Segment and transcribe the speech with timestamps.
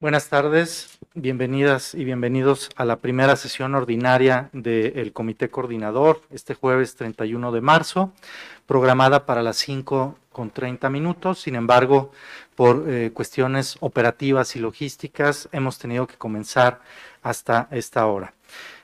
[0.00, 6.94] Buenas tardes, bienvenidas y bienvenidos a la primera sesión ordinaria del Comité Coordinador este jueves
[6.94, 8.12] 31 de marzo,
[8.66, 11.40] programada para las 5 con 30 minutos.
[11.40, 12.12] Sin embargo,
[12.54, 16.80] por eh, cuestiones operativas y logísticas, hemos tenido que comenzar
[17.20, 18.34] hasta esta hora.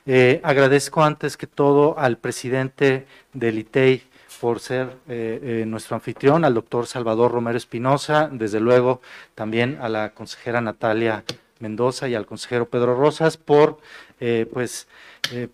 [0.07, 4.03] Eh, agradezco antes que todo al presidente del ITEI,
[4.39, 9.01] por ser eh, eh, nuestro anfitrión, al doctor Salvador Romero Espinosa, desde luego
[9.33, 11.23] también a la consejera Natalia
[11.59, 13.79] Mendoza y al consejero Pedro Rosas por
[14.19, 14.87] eh, pues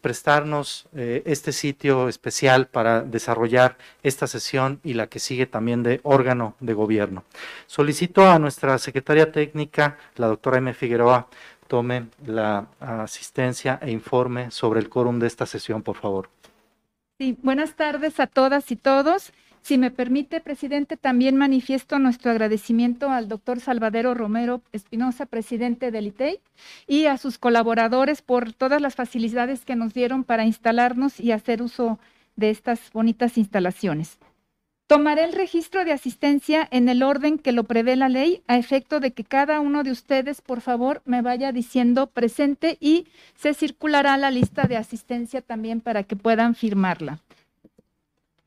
[0.01, 6.55] prestarnos este sitio especial para desarrollar esta sesión y la que sigue también de órgano
[6.59, 7.23] de gobierno.
[7.67, 10.73] Solicito a nuestra secretaria técnica, la doctora M.
[10.73, 11.27] Figueroa,
[11.71, 16.29] tome la asistencia e informe sobre el quórum de esta sesión, por favor.
[17.17, 19.31] Sí, buenas tardes a todas y todos.
[19.62, 26.07] Si me permite, presidente, también manifiesto nuestro agradecimiento al doctor Salvadero Romero Espinosa, presidente del
[26.07, 26.41] ITEI,
[26.87, 31.62] y a sus colaboradores por todas las facilidades que nos dieron para instalarnos y hacer
[31.62, 31.99] uso
[32.35, 34.17] de estas bonitas instalaciones.
[34.91, 38.99] Tomaré el registro de asistencia en el orden que lo prevé la ley, a efecto
[38.99, 44.17] de que cada uno de ustedes, por favor, me vaya diciendo presente y se circulará
[44.17, 47.20] la lista de asistencia también para que puedan firmarla.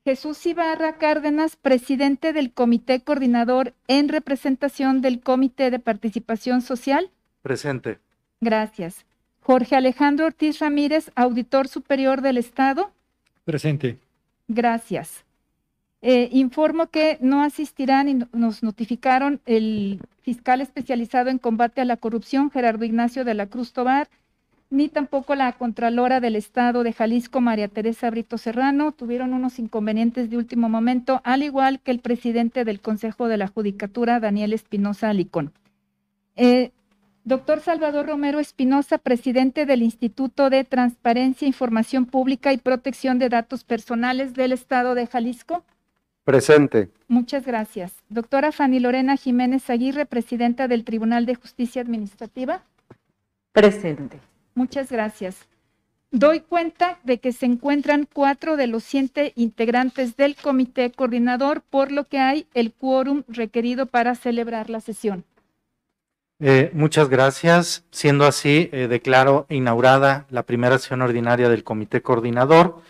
[0.04, 7.08] Jesús Ibarra Cárdenas, presidente del Comité Coordinador en representación del Comité de Participación Social.
[7.40, 8.00] Presente.
[8.42, 9.06] Gracias.
[9.40, 12.90] Jorge Alejandro Ortiz Ramírez, auditor superior del Estado.
[13.46, 13.96] Presente.
[14.46, 15.24] Gracias.
[16.06, 21.96] Eh, informo que no asistirán y nos notificaron el fiscal especializado en combate a la
[21.96, 24.10] corrupción, Gerardo Ignacio de la Cruz Tobar,
[24.68, 28.92] ni tampoco la Contralora del Estado de Jalisco, María Teresa Brito Serrano.
[28.92, 33.48] Tuvieron unos inconvenientes de último momento, al igual que el presidente del Consejo de la
[33.48, 35.54] Judicatura, Daniel Espinosa Alicón.
[36.36, 36.72] Eh,
[37.24, 43.64] doctor Salvador Romero Espinosa, presidente del Instituto de Transparencia, Información Pública y Protección de Datos
[43.64, 45.64] Personales del Estado de Jalisco.
[46.24, 46.88] Presente.
[47.06, 47.92] Muchas gracias.
[48.08, 52.62] Doctora Fanny Lorena Jiménez Aguirre, presidenta del Tribunal de Justicia Administrativa.
[53.52, 54.18] Presente.
[54.54, 55.46] Muchas gracias.
[56.10, 61.92] Doy cuenta de que se encuentran cuatro de los siete integrantes del comité coordinador, por
[61.92, 65.24] lo que hay el quórum requerido para celebrar la sesión.
[66.40, 67.84] Eh, muchas gracias.
[67.90, 72.80] Siendo así, eh, declaro inaugurada la primera sesión ordinaria del comité coordinador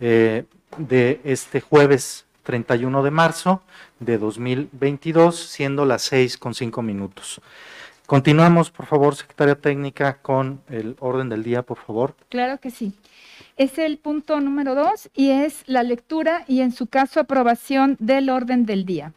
[0.00, 0.44] eh,
[0.78, 3.62] de este jueves 31 de marzo
[4.00, 7.40] de 2022, siendo las 6 con 5 minutos.
[8.06, 12.16] Continuamos, por favor, secretaria técnica, con el orden del día, por favor.
[12.28, 12.92] Claro que sí.
[13.56, 18.28] Es el punto número dos y es la lectura y en su caso aprobación del
[18.28, 19.12] orden del día.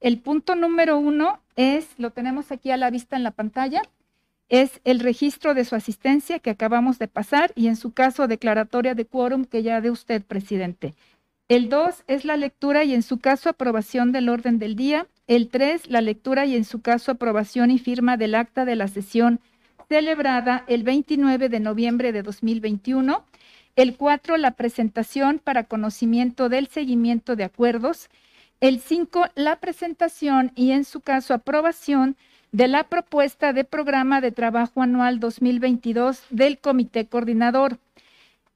[0.00, 3.82] El punto número uno es, lo tenemos aquí a la vista en la pantalla,
[4.48, 8.94] es el registro de su asistencia que acabamos de pasar y en su caso declaratoria
[8.94, 10.94] de quórum que ya de usted, presidente.
[11.48, 15.06] El 2 es la lectura y en su caso aprobación del orden del día.
[15.28, 18.88] El 3, la lectura y en su caso aprobación y firma del acta de la
[18.88, 19.38] sesión
[19.88, 23.24] celebrada el 29 de noviembre de 2021.
[23.76, 28.08] El 4, la presentación para conocimiento del seguimiento de acuerdos.
[28.60, 32.16] El 5, la presentación y en su caso aprobación
[32.50, 37.78] de la propuesta de programa de trabajo anual 2022 del Comité Coordinador.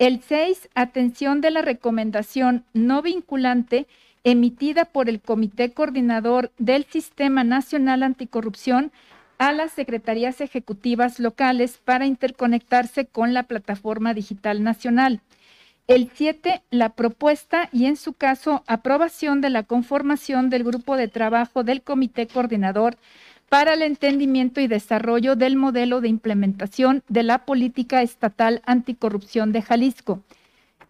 [0.00, 3.87] El 6, atención de la recomendación no vinculante
[4.25, 8.93] emitida por el Comité Coordinador del Sistema Nacional Anticorrupción
[9.37, 15.21] a las secretarías ejecutivas locales para interconectarse con la plataforma digital nacional.
[15.87, 21.09] El 7, la propuesta y en su caso aprobación de la conformación del grupo de
[21.09, 22.97] trabajo del Comité Coordinador
[23.50, 29.61] para el entendimiento y desarrollo del modelo de implementación de la política estatal anticorrupción de
[29.61, 30.22] Jalisco.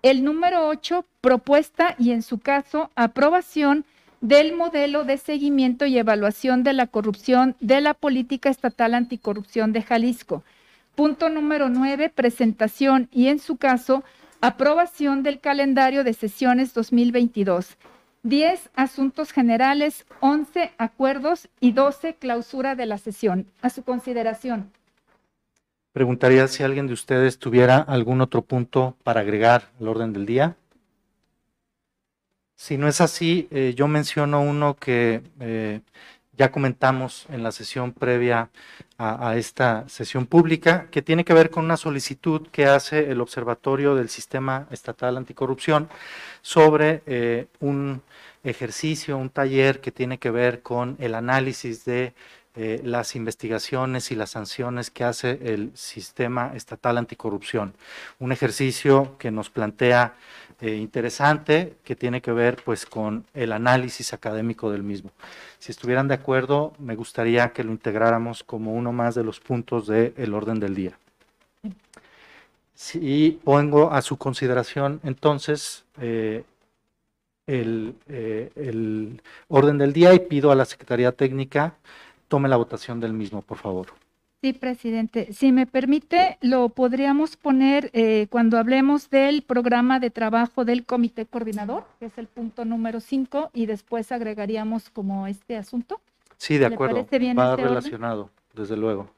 [0.03, 3.87] El número 8, propuesta y en su caso aprobación
[4.20, 9.81] del modelo de seguimiento y evaluación de la corrupción de la política estatal anticorrupción de
[9.81, 10.44] Jalisco.
[10.94, 14.05] Punto número 9, presentación y en su caso
[14.43, 17.79] aprobación del calendario de sesiones 2022.
[18.22, 23.46] 10 asuntos generales, 11 acuerdos y 12 clausura de la sesión.
[23.62, 24.70] A su consideración.
[25.93, 30.56] Preguntaría si alguien de ustedes tuviera algún otro punto para agregar al orden del día.
[32.55, 35.81] Si no es así, eh, yo menciono uno que eh,
[36.40, 38.48] ya comentamos en la sesión previa
[38.96, 43.94] a, esta sesión pública, que tiene que ver con una solicitud que hace el Observatorio
[43.94, 45.90] del Sistema Estatal Anticorrupción
[46.40, 48.00] sobre eh, un
[48.42, 52.14] ejercicio, un taller que tiene que ver con el análisis de
[52.56, 57.75] eh, las investigaciones y las sanciones que hace el sistema estatal anticorrupción.
[58.19, 60.14] Un ejercicio que nos plantea
[60.60, 65.10] eh, interesante, que tiene que ver pues con el análisis académico del mismo.
[65.58, 69.86] Si estuvieran de acuerdo, me gustaría que lo integráramos como uno más de los puntos
[69.86, 70.98] del orden del día.
[72.74, 76.44] Si pongo a su consideración entonces eh,
[77.46, 81.74] el, eh, el, orden del día y pido a la Secretaría Técnica
[82.28, 84.00] tome la votación del mismo, por favor.
[84.42, 85.34] Sí, presidente.
[85.34, 91.26] Si me permite, lo podríamos poner eh, cuando hablemos del programa de trabajo del comité
[91.26, 96.00] coordinador, que es el punto número 5, y después agregaríamos como este asunto.
[96.38, 97.06] Sí, de acuerdo.
[97.38, 98.34] Va relacionado, orden?
[98.54, 99.10] desde luego.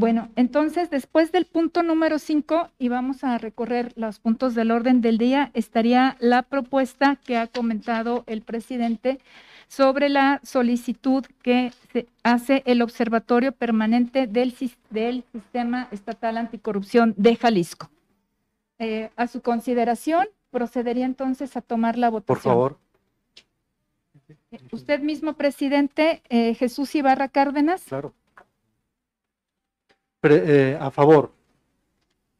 [0.00, 5.02] Bueno, entonces después del punto número 5 y vamos a recorrer los puntos del orden
[5.02, 9.20] del día, estaría la propuesta que ha comentado el presidente
[9.68, 14.54] sobre la solicitud que se hace el Observatorio Permanente del,
[14.88, 17.90] del Sistema Estatal Anticorrupción de Jalisco.
[18.78, 22.36] Eh, a su consideración, procedería entonces a tomar la votación.
[22.36, 22.78] Por favor.
[24.72, 27.82] Usted mismo, presidente, eh, Jesús Ibarra Cárdenas.
[27.82, 28.14] Claro.
[30.20, 31.32] Pre, eh, a favor.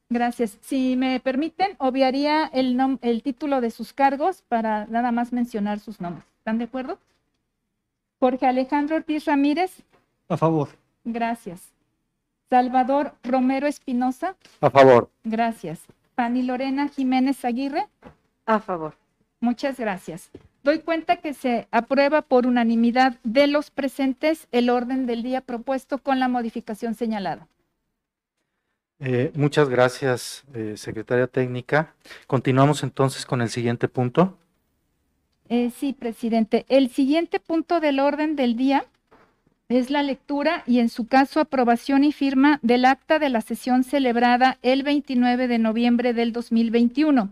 [0.08, 0.58] Gracias.
[0.60, 6.00] Si me permiten, obviaría el, el título de sus cargos para nada más mencionar sus
[6.00, 6.24] nombres.
[6.38, 6.98] ¿Están de acuerdo?
[8.18, 9.82] Jorge Alejandro Ortiz Ramírez.
[10.28, 10.68] A favor.
[11.04, 11.72] Gracias.
[12.50, 14.36] Salvador Romero Espinosa.
[14.60, 15.08] A favor.
[15.24, 15.80] Gracias.
[16.16, 17.86] Fanny Lorena Jiménez Aguirre.
[18.46, 18.94] A favor.
[19.40, 20.30] Muchas gracias.
[20.62, 25.98] Doy cuenta que se aprueba por unanimidad de los presentes el orden del día propuesto
[25.98, 27.46] con la modificación señalada.
[29.00, 31.94] Eh, muchas gracias, eh, secretaria técnica.
[32.26, 34.36] Continuamos entonces con el siguiente punto.
[35.48, 36.66] Eh, sí, presidente.
[36.68, 38.84] El siguiente punto del orden del día
[39.70, 43.84] es la lectura y en su caso aprobación y firma del acta de la sesión
[43.84, 47.30] celebrada el 29 de noviembre del 2021.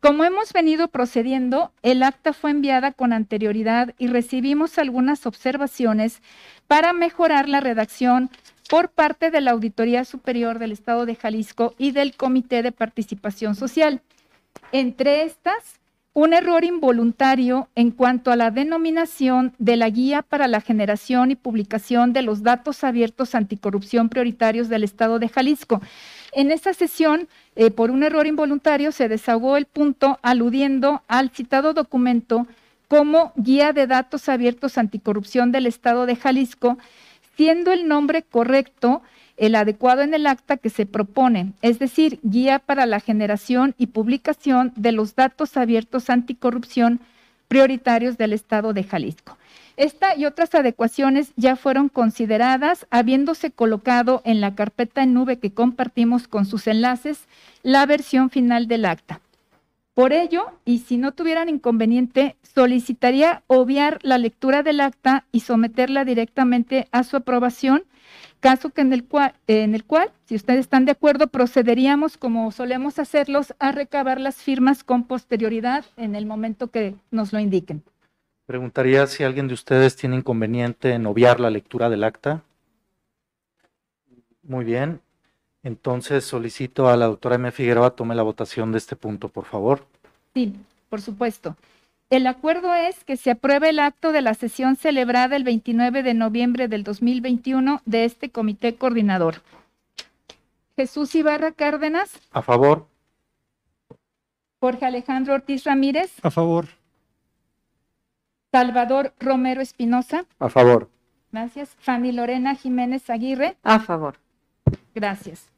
[0.00, 6.22] Como hemos venido procediendo, el acta fue enviada con anterioridad y recibimos algunas observaciones
[6.66, 8.30] para mejorar la redacción
[8.70, 13.56] por parte de la Auditoría Superior del Estado de Jalisco y del Comité de Participación
[13.56, 14.00] Social.
[14.70, 15.80] Entre estas,
[16.14, 21.34] un error involuntario en cuanto a la denominación de la guía para la generación y
[21.34, 25.82] publicación de los datos abiertos anticorrupción prioritarios del Estado de Jalisco.
[26.30, 27.26] En esta sesión,
[27.56, 32.46] eh, por un error involuntario, se desahogó el punto aludiendo al citado documento
[32.86, 36.78] como Guía de Datos Abiertos Anticorrupción del Estado de Jalisco,
[37.40, 39.00] siendo el nombre correcto
[39.38, 43.86] el adecuado en el acta que se propone, es decir, Guía para la generación y
[43.86, 47.00] publicación de los datos abiertos anticorrupción
[47.48, 49.38] prioritarios del Estado de Jalisco.
[49.78, 55.50] Esta y otras adecuaciones ya fueron consideradas, habiéndose colocado en la carpeta en nube que
[55.50, 57.26] compartimos con sus enlaces
[57.62, 59.22] la versión final del acta.
[59.94, 66.04] Por ello, y si no tuvieran inconveniente, solicitaría obviar la lectura del acta y someterla
[66.04, 67.82] directamente a su aprobación,
[68.38, 72.50] caso que en el cual, en el cual si ustedes están de acuerdo, procederíamos, como
[72.52, 77.82] solemos hacerlos, a recabar las firmas con posterioridad en el momento que nos lo indiquen.
[78.46, 82.42] Preguntaría si alguien de ustedes tiene inconveniente en obviar la lectura del acta.
[84.42, 85.00] Muy bien.
[85.62, 87.50] Entonces solicito a la doctora M.
[87.52, 89.86] Figueroa tome la votación de este punto, por favor.
[90.34, 90.54] Sí,
[90.88, 91.56] por supuesto.
[92.08, 96.14] El acuerdo es que se apruebe el acto de la sesión celebrada el 29 de
[96.14, 99.42] noviembre del 2021 de este comité coordinador.
[100.76, 102.18] Jesús Ibarra Cárdenas.
[102.32, 102.86] A favor.
[104.60, 106.12] Jorge Alejandro Ortiz Ramírez.
[106.22, 106.66] A favor.
[108.50, 110.24] Salvador Romero Espinosa.
[110.38, 110.88] A favor.
[111.30, 111.76] Gracias.
[111.78, 113.56] Fanny Lorena Jiménez Aguirre.
[113.62, 114.16] A favor.
[115.00, 115.48] Gracias.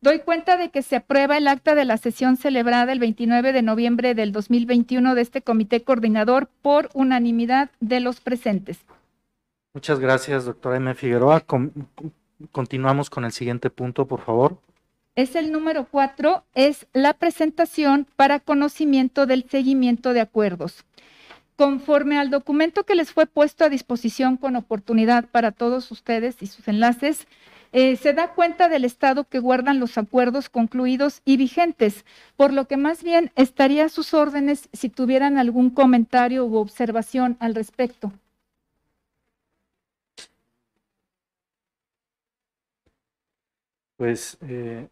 [0.00, 3.60] Doy cuenta de que se aprueba el acta de la sesión celebrada el 29 de
[3.60, 8.78] noviembre del 2021 de este comité coordinador por unanimidad de los presentes.
[9.74, 10.94] Muchas gracias, doctora M.
[10.94, 11.40] Figueroa.
[11.40, 11.72] Con,
[12.52, 14.56] continuamos con el siguiente punto, por favor.
[15.14, 20.86] Es el número cuatro, es la presentación para conocimiento del seguimiento de acuerdos.
[21.56, 26.46] Conforme al documento que les fue puesto a disposición con oportunidad para todos ustedes y
[26.46, 27.26] sus enlaces,
[27.78, 32.66] eh, se da cuenta del estado que guardan los acuerdos concluidos y vigentes, por lo
[32.66, 38.14] que más bien estaría a sus órdenes si tuvieran algún comentario u observación al respecto.
[43.98, 44.88] Pues eh,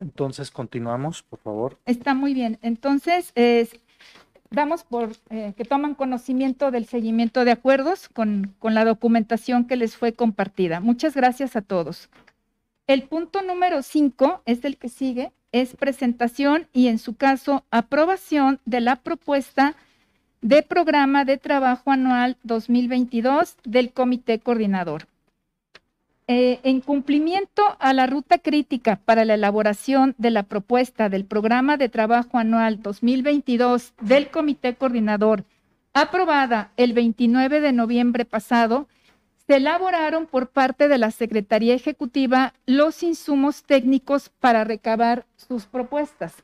[0.00, 1.78] entonces continuamos, por favor.
[1.86, 2.58] Está muy bien.
[2.60, 3.80] Entonces, es,
[4.54, 9.76] damos por eh, que toman conocimiento del seguimiento de acuerdos con, con la documentación que
[9.76, 10.80] les fue compartida.
[10.80, 12.08] Muchas gracias a todos.
[12.86, 18.60] El punto número 5 es el que sigue, es presentación y en su caso aprobación
[18.66, 19.74] de la propuesta
[20.42, 25.06] de programa de trabajo anual 2022 del Comité Coordinador.
[26.26, 31.76] Eh, en cumplimiento a la ruta crítica para la elaboración de la propuesta del programa
[31.76, 35.44] de trabajo anual 2022 del Comité Coordinador,
[35.92, 38.88] aprobada el 29 de noviembre pasado,
[39.46, 46.42] se elaboraron por parte de la Secretaría Ejecutiva los insumos técnicos para recabar sus propuestas.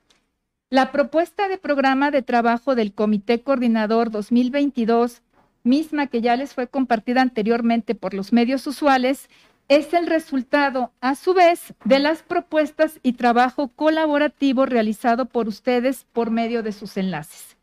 [0.69, 5.23] La propuesta de programa de trabajo del Comité Coordinador 2022,
[5.65, 9.31] misma que ya les fue compartida anteriormente por los medios usuales,
[9.71, 16.07] es el resultado, a su vez, de las propuestas y trabajo colaborativo realizado por ustedes
[16.12, 17.57] por medio de sus enlaces.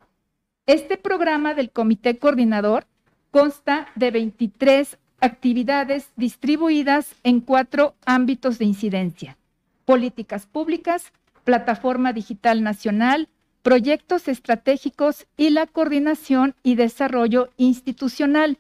[0.68, 2.88] Este programa del Comité Coordinador
[3.30, 9.38] consta de 23 actividades distribuidas en cuatro ámbitos de incidencia.
[9.84, 11.12] Políticas públicas,
[11.44, 13.28] plataforma digital nacional,
[13.64, 18.60] proyectos estratégicos y la coordinación y desarrollo institucional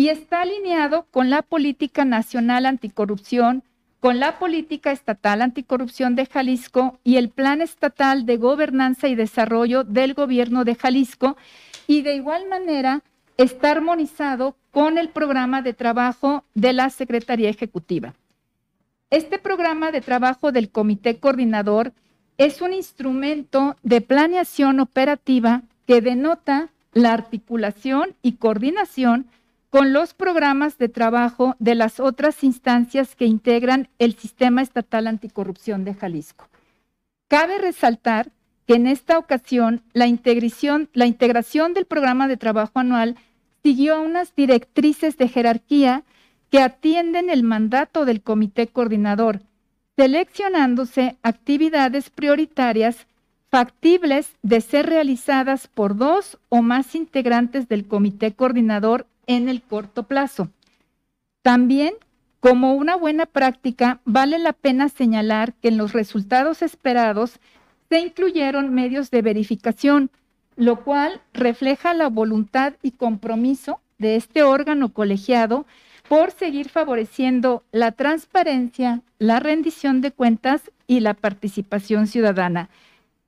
[0.00, 3.62] y está alineado con la política nacional anticorrupción,
[4.00, 9.84] con la política estatal anticorrupción de Jalisco y el plan estatal de gobernanza y desarrollo
[9.84, 11.36] del gobierno de Jalisco
[11.86, 13.02] y de igual manera
[13.36, 18.14] está armonizado con el programa de trabajo de la Secretaría Ejecutiva.
[19.10, 21.92] Este programa de trabajo del Comité Coordinador
[22.38, 29.26] es un instrumento de planeación operativa que denota la articulación y coordinación
[29.70, 35.84] con los programas de trabajo de las otras instancias que integran el Sistema Estatal Anticorrupción
[35.84, 36.48] de Jalisco.
[37.28, 38.32] Cabe resaltar
[38.66, 43.16] que en esta ocasión la integración, del programa de trabajo anual
[43.62, 46.02] siguió a unas directrices de jerarquía
[46.50, 49.40] que atienden el mandato del comité coordinador,
[49.96, 53.06] seleccionándose actividades prioritarias
[53.50, 59.06] factibles de ser realizadas por dos o más integrantes del comité coordinador
[59.36, 60.48] en el corto plazo.
[61.42, 61.94] También,
[62.40, 67.38] como una buena práctica, vale la pena señalar que en los resultados esperados
[67.88, 70.10] se incluyeron medios de verificación,
[70.56, 75.64] lo cual refleja la voluntad y compromiso de este órgano colegiado
[76.08, 82.68] por seguir favoreciendo la transparencia, la rendición de cuentas y la participación ciudadana.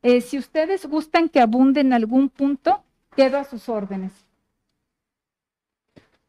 [0.03, 2.83] Eh, si ustedes gustan que abunde en algún punto,
[3.15, 4.22] quedo a sus órdenes.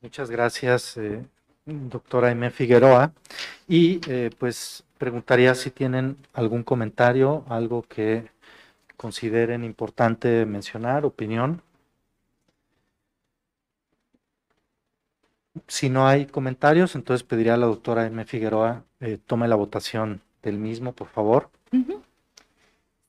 [0.04, 1.26] Muchas gracias, eh,
[1.66, 2.52] doctora M.
[2.52, 3.14] Figueroa.
[3.70, 8.30] Y eh, pues preguntaría si tienen algún comentario, algo que
[8.98, 11.62] consideren importante mencionar, opinión.
[15.68, 18.26] Si no hay comentarios, entonces pediría a la doctora M.
[18.26, 21.50] Figueroa eh, tome la votación del mismo, por favor.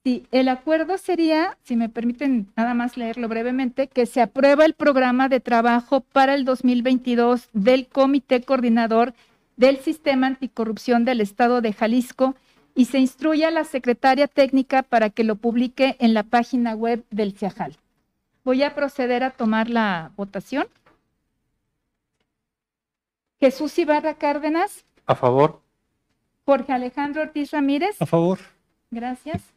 [0.04, 4.74] Sí, el acuerdo sería, si me permiten nada más leerlo brevemente, que se aprueba el
[4.74, 9.14] programa de trabajo para el 2022 del Comité Coordinador
[9.56, 12.34] del Sistema Anticorrupción del Estado de Jalisco
[12.74, 17.02] y se instruye a la secretaria técnica para que lo publique en la página web
[17.10, 17.78] del CIAJAL.
[18.44, 20.66] Voy a proceder a tomar la votación.
[23.40, 24.84] Jesús Ibarra Cárdenas.
[25.06, 25.62] A favor.
[26.44, 27.96] Jorge Alejandro Ortiz Ramírez.
[28.02, 28.38] A favor.
[28.90, 29.54] Gracias.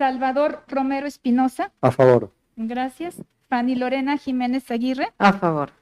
[0.00, 1.72] Salvador Romero Espinosa.
[1.82, 2.32] A favor.
[2.56, 3.16] Gracias.
[3.50, 5.12] Fanny Lorena Jiménez Aguirre.
[5.18, 5.72] A favor.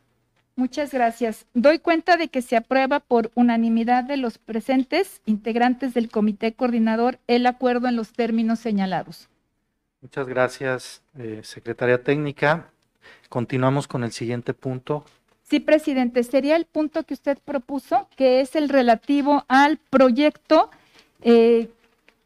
[0.56, 1.46] Muchas gracias.
[1.54, 7.20] Doy cuenta de que se aprueba por unanimidad de los presentes integrantes del comité coordinador
[7.28, 9.28] el acuerdo en los términos señalados.
[10.00, 12.72] Muchas gracias, eh, secretaria técnica.
[13.28, 15.04] Continuamos con el siguiente punto.
[15.44, 20.70] Sí, presidente, sería el punto que usted propuso, que es el relativo al proyecto
[21.22, 21.70] eh,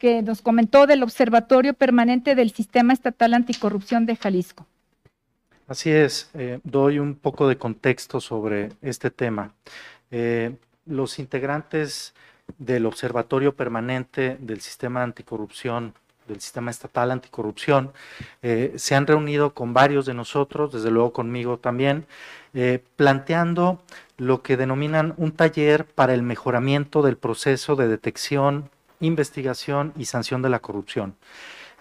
[0.03, 4.67] que nos comentó del Observatorio Permanente del Sistema Estatal Anticorrupción de Jalisco.
[5.69, 9.55] Así es, eh, doy un poco de contexto sobre este tema.
[10.11, 10.57] Eh,
[10.87, 12.15] los integrantes
[12.59, 15.95] del Observatorio Permanente del Sistema Anticorrupción
[16.29, 17.93] del sistema estatal anticorrupción,
[18.43, 22.07] eh, se han reunido con varios de nosotros, desde luego conmigo también,
[22.55, 23.83] eh, planteando
[24.19, 28.71] lo que denominan un taller para el mejoramiento del proceso de detección,
[29.03, 31.15] investigación y sanción de la corrupción.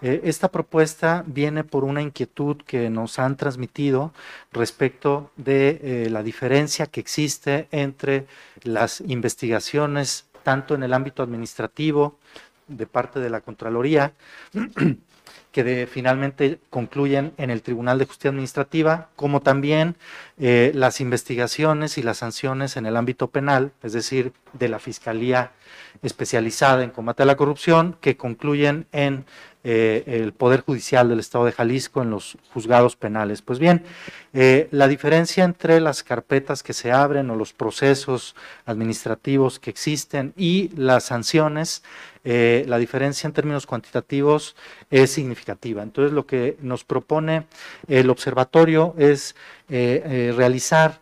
[0.02, 4.12] Eh, esta propuesta viene por una inquietud que nos han transmitido
[4.52, 8.26] respecto de la diferencia que existe entre
[8.64, 12.18] las investigaciones tanto en el ámbito administrativo
[12.68, 14.14] de parte de la Contraloría,
[15.52, 19.96] que finalmente concluyen en el Tribunal de Justicia Administrativa, como también
[20.38, 25.52] eh, las investigaciones y las sanciones en el ámbito penal, es decir, de la Fiscalía
[26.02, 29.26] especializada en combate a la corrupción, que concluyen en
[29.64, 33.44] eh, el Poder Judicial del Estado de Jalisco en los juzgados penales.
[33.44, 33.84] Pues bien,
[34.34, 40.34] eh, la diferencia entre las carpetas que se abren o los procesos administrativos que existen
[40.36, 41.84] y las sanciones,
[42.24, 44.56] eh, la diferencia en términos cuantitativos
[44.90, 45.84] es significativa.
[45.84, 47.46] Entonces, lo que nos propone
[47.88, 49.36] el observatorio es
[49.70, 51.00] realizar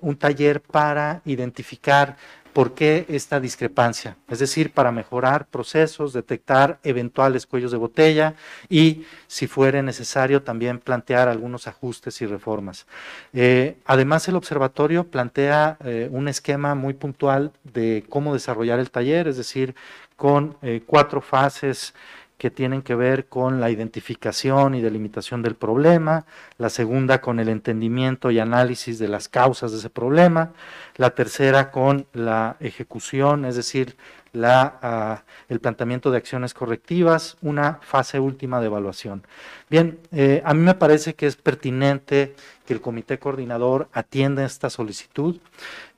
[0.00, 2.16] un taller para identificar
[2.54, 4.16] ¿Por qué esta discrepancia?
[4.28, 8.36] Es decir, para mejorar procesos, detectar eventuales cuellos de botella
[8.68, 12.86] y, si fuere necesario, también plantear algunos ajustes y reformas.
[13.32, 19.26] Eh, además, el observatorio plantea eh, un esquema muy puntual de cómo desarrollar el taller,
[19.26, 19.74] es decir,
[20.16, 21.92] con eh, cuatro fases
[22.38, 26.26] que tienen que ver con la identificación y delimitación del problema,
[26.58, 30.52] la segunda con el entendimiento y análisis de las causas de ese problema,
[30.96, 33.96] la tercera con la ejecución, es decir,
[34.42, 39.24] ah, el planteamiento de acciones correctivas, una fase última de evaluación.
[39.70, 42.34] Bien, eh, a mí me parece que es pertinente
[42.66, 45.38] que el comité coordinador atienda esta solicitud.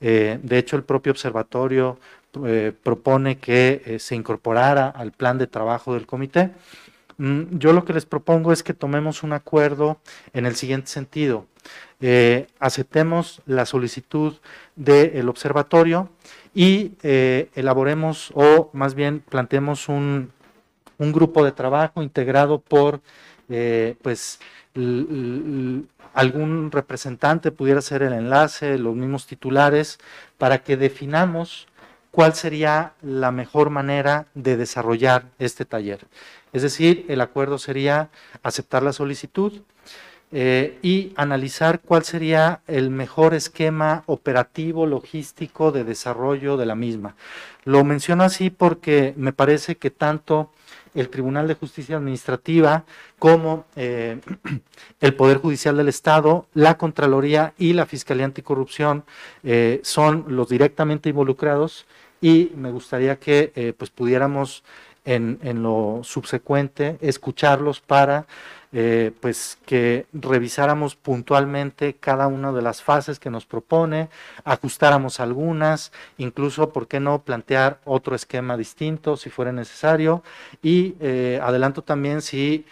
[0.00, 1.98] Eh, de hecho, el propio observatorio
[2.44, 6.50] eh, propone que eh, se incorporara al plan de trabajo del comité.
[7.18, 9.98] Mm, yo lo que les propongo es que tomemos un acuerdo
[10.32, 11.46] en el siguiente sentido.
[12.00, 14.34] Eh, aceptemos la solicitud
[14.76, 16.10] del observatorio
[16.54, 20.30] y elaboremos o más bien planteemos un,
[20.98, 23.00] un, grupo de trabajo integrado por
[24.02, 24.38] pues
[26.16, 29.98] algún representante pudiera ser el enlace, los mismos titulares,
[30.38, 31.68] para que definamos
[32.16, 36.06] cuál sería la mejor manera de desarrollar este taller.
[36.54, 38.08] Es decir, el acuerdo sería
[38.42, 39.60] aceptar la solicitud
[40.32, 47.16] eh, y analizar cuál sería el mejor esquema operativo, logístico de desarrollo de la misma.
[47.64, 50.50] Lo menciono así porque me parece que tanto
[50.94, 52.84] el Tribunal de Justicia Administrativa
[53.18, 54.20] como eh,
[55.02, 59.04] el Poder Judicial del Estado, la Contraloría y la Fiscalía Anticorrupción
[59.44, 61.84] eh, son los directamente involucrados
[62.20, 64.64] y me gustaría que eh, pues pudiéramos
[65.04, 68.26] en, en, lo subsecuente escucharlos para
[68.72, 74.08] eh, pues que revisáramos puntualmente cada una de las fases que nos propone,
[74.44, 80.22] ajustáramos algunas, incluso, ¿por qué no plantear otro esquema distinto si fuera necesario?
[80.62, 82.64] Y eh, adelanto también si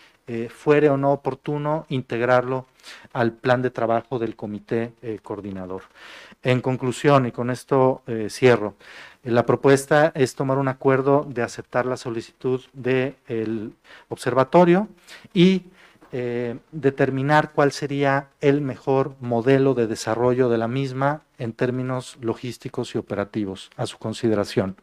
[0.48, 2.64] fuere o no oportuno integrarlo
[3.12, 5.82] al plan de trabajo del comité coordinador.
[6.44, 8.74] En conclusión, y con esto cierro,
[9.24, 13.72] la propuesta es tomar un acuerdo de aceptar la solicitud del
[14.10, 14.86] observatorio
[15.32, 15.62] y
[16.12, 22.94] eh, determinar cuál sería el mejor modelo de desarrollo de la misma en términos logísticos
[22.94, 24.76] y operativos a su consideración.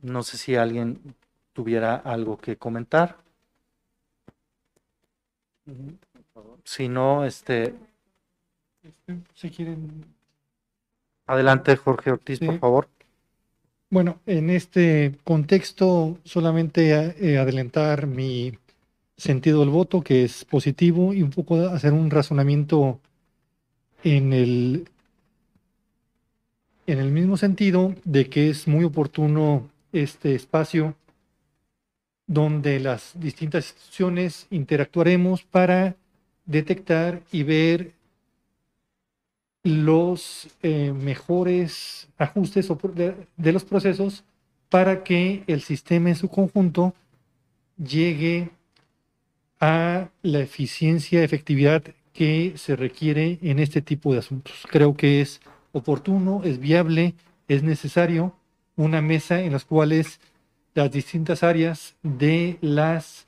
[0.00, 1.16] No sé si alguien
[1.52, 3.16] tuviera algo que comentar.
[6.64, 7.74] Si no, este...
[8.82, 10.04] este si quieren
[11.26, 12.88] Adelante, Jorge Ortiz, por favor.
[13.90, 18.58] Bueno, en este contexto, solamente eh, adelantar mi
[19.16, 22.98] sentido del voto, que es positivo, y un poco hacer un razonamiento
[24.02, 24.88] en el,
[26.86, 30.96] en el mismo sentido de que es muy oportuno este espacio
[32.26, 35.96] donde las distintas instituciones interactuaremos para
[36.46, 37.92] detectar y ver
[39.62, 44.24] los eh, mejores ajustes de, los procesos
[44.68, 46.94] para que el sistema en su conjunto
[47.76, 48.50] llegue
[49.60, 54.66] a la eficiencia, efectividad que se requiere en este tipo de asuntos.
[54.68, 55.40] Creo que es
[55.72, 57.14] oportuno, es viable,
[57.48, 58.34] es necesario
[58.76, 60.20] una mesa en las cuales
[60.74, 63.26] las distintas áreas de las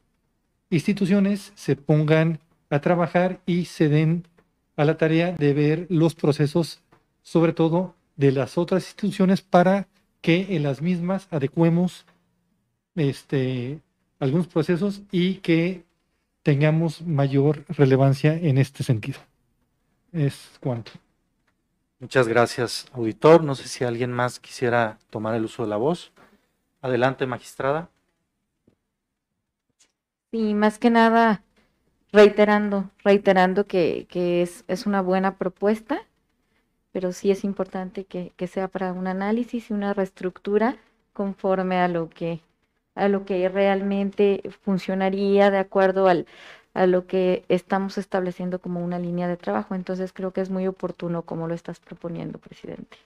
[0.70, 4.24] instituciones se pongan a trabajar y se den
[4.76, 6.80] a la tarea de ver los procesos,
[7.22, 9.88] sobre todo de las otras instituciones, para
[10.20, 12.06] que en las mismas adecuemos
[12.94, 13.80] este,
[14.18, 15.84] algunos procesos y que
[16.42, 19.18] tengamos mayor relevancia en este sentido.
[20.12, 20.92] Es cuanto.
[21.98, 23.42] Muchas gracias, auditor.
[23.42, 26.12] No sé si alguien más quisiera tomar el uso de la voz.
[26.82, 27.88] Adelante, magistrada.
[30.30, 31.42] Sí, más que nada
[32.14, 36.02] reiterando, reiterando que, que es, es, una buena propuesta,
[36.92, 40.76] pero sí es importante que, que, sea para un análisis y una reestructura
[41.12, 42.40] conforme a lo que
[42.94, 46.26] a lo que realmente funcionaría de acuerdo al,
[46.74, 49.74] a lo que estamos estableciendo como una línea de trabajo.
[49.74, 52.96] Entonces creo que es muy oportuno como lo estás proponiendo, presidente.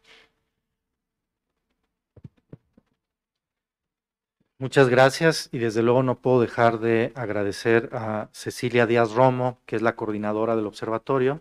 [4.60, 9.76] Muchas gracias y desde luego no puedo dejar de agradecer a Cecilia Díaz Romo, que
[9.76, 11.40] es la coordinadora del observatorio,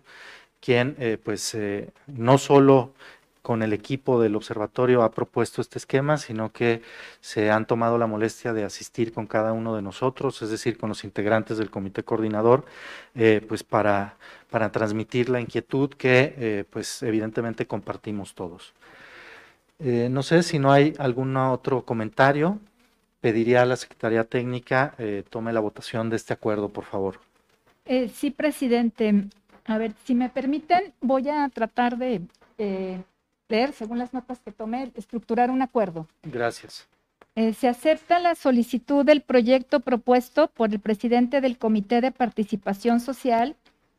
[0.59, 2.93] quien eh, pues eh, no solo
[3.41, 6.83] con el equipo del observatorio ha propuesto este esquema, sino que
[7.19, 10.89] se han tomado la molestia de asistir con cada uno de nosotros, es decir, con
[10.89, 12.65] los integrantes del comité coordinador,
[13.15, 14.17] eh, pues para,
[14.51, 18.73] para transmitir la inquietud que pues evidentemente compartimos todos.
[19.79, 22.59] No sé si no hay algún otro comentario,
[23.21, 24.95] pediría a la Secretaría Técnica
[25.29, 27.19] tome la votación de este acuerdo, por favor.
[28.13, 29.25] sí, presidente.
[29.65, 32.21] A ver, si me permiten, voy a tratar de
[33.49, 36.07] leer, según las notas que tomé, estructurar un acuerdo.
[36.23, 36.87] Gracias.
[37.37, 42.99] Eh, se acepta la solicitud del proyecto propuesto por el presidente del Comité de Participación
[42.99, 43.55] Social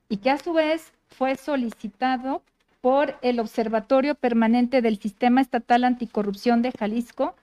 [0.08, 2.42] y que a su vez fue solicitado
[2.80, 7.36] por el Observatorio Permanente del Sistema Estatal Anticorrupción de Jalisco,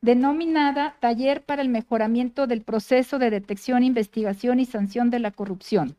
[0.00, 5.96] denominada Taller para el Mejoramiento del Proceso de Detección, Investigación y Sanción de la Corrupción.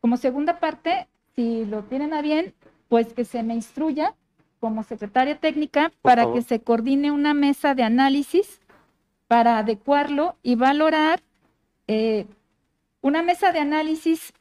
[0.00, 2.54] Como segunda parte, si lo tienen a bien,
[2.88, 4.14] pues que se me instruya
[4.60, 8.60] como secretaria técnica para que se coordine una mesa de análisis
[9.28, 11.20] para adecuarlo y valorar
[11.88, 12.26] eh,
[13.00, 14.32] una mesa de análisis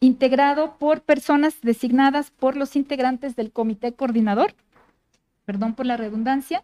[0.00, 4.54] integrado por personas designadas por los integrantes del comité coordinador,
[5.44, 6.62] perdón por la redundancia,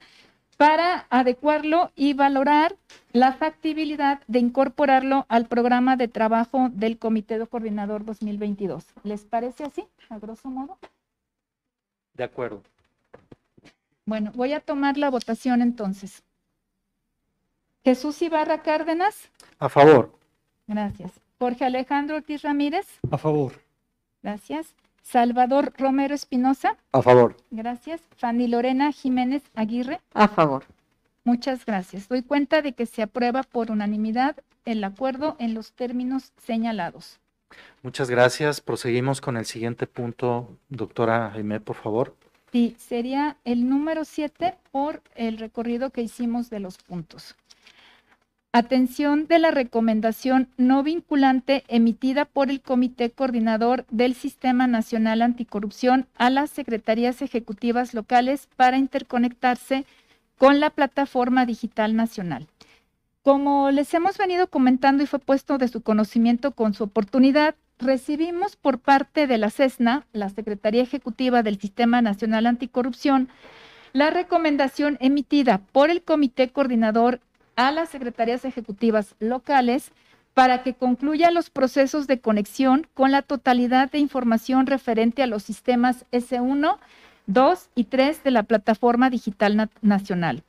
[0.56, 2.76] para adecuarlo y valorar
[3.12, 8.86] la factibilidad de incorporarlo al programa de trabajo del Comité Coordinador 2022.
[9.02, 10.78] ¿Les parece así, a grosso modo?
[12.14, 12.62] De acuerdo.
[14.06, 16.22] Bueno, voy a tomar la votación entonces.
[17.84, 19.30] Jesús Ibarra Cárdenas.
[19.58, 20.18] A favor.
[20.66, 21.12] Gracias.
[21.38, 22.86] Jorge Alejandro Ortiz Ramírez.
[23.10, 23.60] A favor.
[24.22, 24.74] Gracias.
[25.06, 26.76] Salvador Romero Espinosa.
[26.90, 27.36] A favor.
[27.52, 28.00] Gracias.
[28.16, 30.00] Fanny Lorena Jiménez Aguirre.
[30.12, 30.64] A favor.
[31.22, 32.08] Muchas gracias.
[32.08, 37.20] Doy cuenta de que se aprueba por unanimidad el acuerdo en los términos señalados.
[37.82, 38.60] Muchas gracias.
[38.60, 42.16] Proseguimos con el siguiente punto, doctora Jaime, por favor.
[42.50, 47.36] Sí, sería el número siete por el recorrido que hicimos de los puntos.
[48.58, 56.06] Atención de la recomendación no vinculante emitida por el Comité Coordinador del Sistema Nacional Anticorrupción
[56.16, 59.84] a las Secretarías Ejecutivas Locales para interconectarse
[60.38, 62.46] con la Plataforma Digital Nacional.
[63.22, 68.56] Como les hemos venido comentando y fue puesto de su conocimiento con su oportunidad, recibimos
[68.56, 73.28] por parte de la CESNA, la Secretaría Ejecutiva del Sistema Nacional Anticorrupción,
[73.92, 77.20] la recomendación emitida por el Comité Coordinador
[77.56, 79.90] a las Secretarías Ejecutivas locales
[80.34, 85.42] para que concluya los procesos de conexión con la totalidad de información referente a los
[85.42, 86.76] sistemas S1,
[87.26, 90.42] 2 y 3 de la Plataforma Digital Nacional.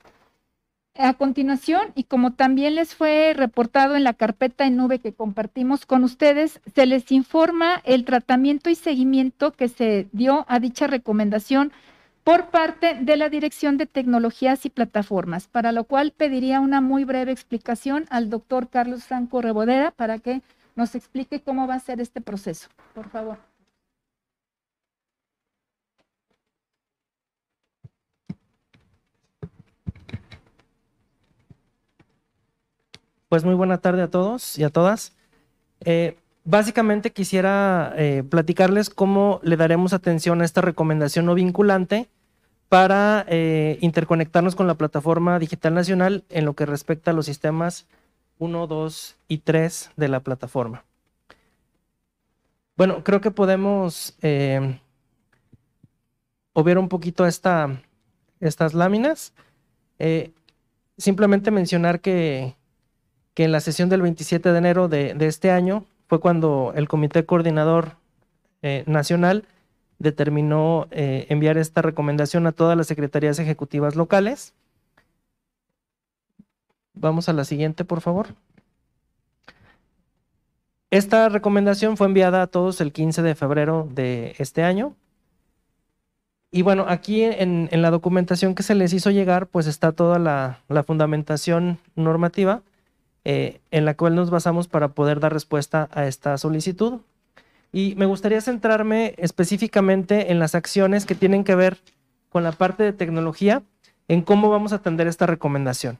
[0.94, 5.86] A continuación, y como también les fue reportado en la carpeta en nube que compartimos
[5.86, 11.72] con ustedes, se les informa el tratamiento y seguimiento que se dio a dicha recomendación
[12.24, 17.04] por parte de la Dirección de Tecnologías y Plataformas, para lo cual pediría una muy
[17.04, 20.42] breve explicación al doctor Carlos Franco Rebodera para que
[20.76, 22.68] nos explique cómo va a ser este proceso.
[22.94, 23.38] Por favor.
[33.28, 35.12] Pues muy buena tarde a todos y a todas.
[35.80, 36.16] Eh,
[36.48, 42.08] básicamente quisiera eh, platicarles cómo le daremos atención a esta recomendación no vinculante
[42.68, 47.86] para eh, interconectarnos con la plataforma digital nacional en lo que respecta a los sistemas
[48.38, 50.84] 1, 2 y 3 de la plataforma.
[52.76, 54.16] Bueno, creo que podemos
[56.52, 57.82] obviar un poquito esta,
[58.40, 59.32] estas láminas.
[60.96, 62.54] simplemente mencionar que
[63.38, 67.24] que en la sesión del 27 de enero de, este año fue cuando el Comité
[67.24, 67.92] Coordinador
[68.62, 69.44] eh, Nacional
[69.98, 74.54] determinó eh, enviar esta recomendación a todas las secretarías ejecutivas locales.
[76.94, 78.28] Vamos a la siguiente, por favor.
[80.90, 84.96] Esta recomendación fue enviada a todos el 15 de febrero de este año.
[86.50, 90.82] Y bueno, aquí en, la documentación que se les hizo llegar, pues está toda la,
[90.84, 92.62] fundamentación normativa
[93.24, 97.00] eh, en la cual nos basamos para poder dar respuesta a esta solicitud.
[97.72, 101.78] Y me gustaría centrarme específicamente en las acciones que tienen que ver
[102.30, 103.62] con la parte de tecnología,
[104.08, 105.98] en cómo vamos a atender esta recomendación.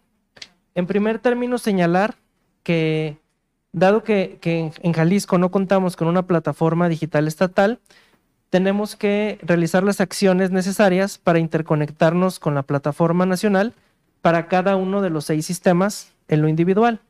[0.75, 2.15] En primer término, señalar
[2.63, 3.19] que
[3.73, 7.81] dado que, en Jalisco no contamos con una plataforma digital estatal,
[8.51, 13.75] tenemos que realizar las acciones necesarias para interconectarnos con la plataforma nacional
[14.23, 17.01] para cada uno de los seis sistemas en lo individual.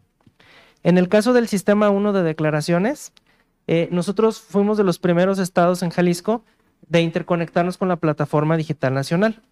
[0.83, 3.13] En el caso del sistema 1 de declaraciones,
[3.67, 6.43] eh, nosotros fuimos de los primeros estados en Jalisco
[6.89, 9.43] de interconectarnos con la plataforma digital nacional.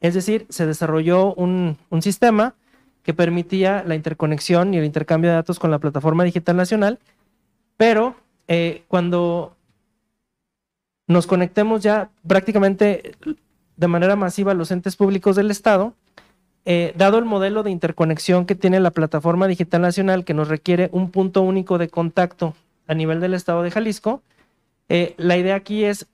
[0.00, 2.54] Es decir, se desarrolló un, sistema
[3.02, 6.98] que permitía la interconexión y el intercambio de datos con la plataforma digital nacional,
[7.76, 8.16] pero
[8.48, 9.56] eh, cuando
[11.06, 13.16] nos conectemos ya prácticamente
[13.76, 15.94] de manera masiva a los entes públicos del Estado,
[16.64, 20.88] eh, dado el modelo de interconexión que tiene la plataforma digital nacional que nos requiere
[20.92, 22.54] un punto único de contacto
[22.86, 24.22] a nivel del estado de Jalisco,
[24.88, 26.06] eh, la idea aquí es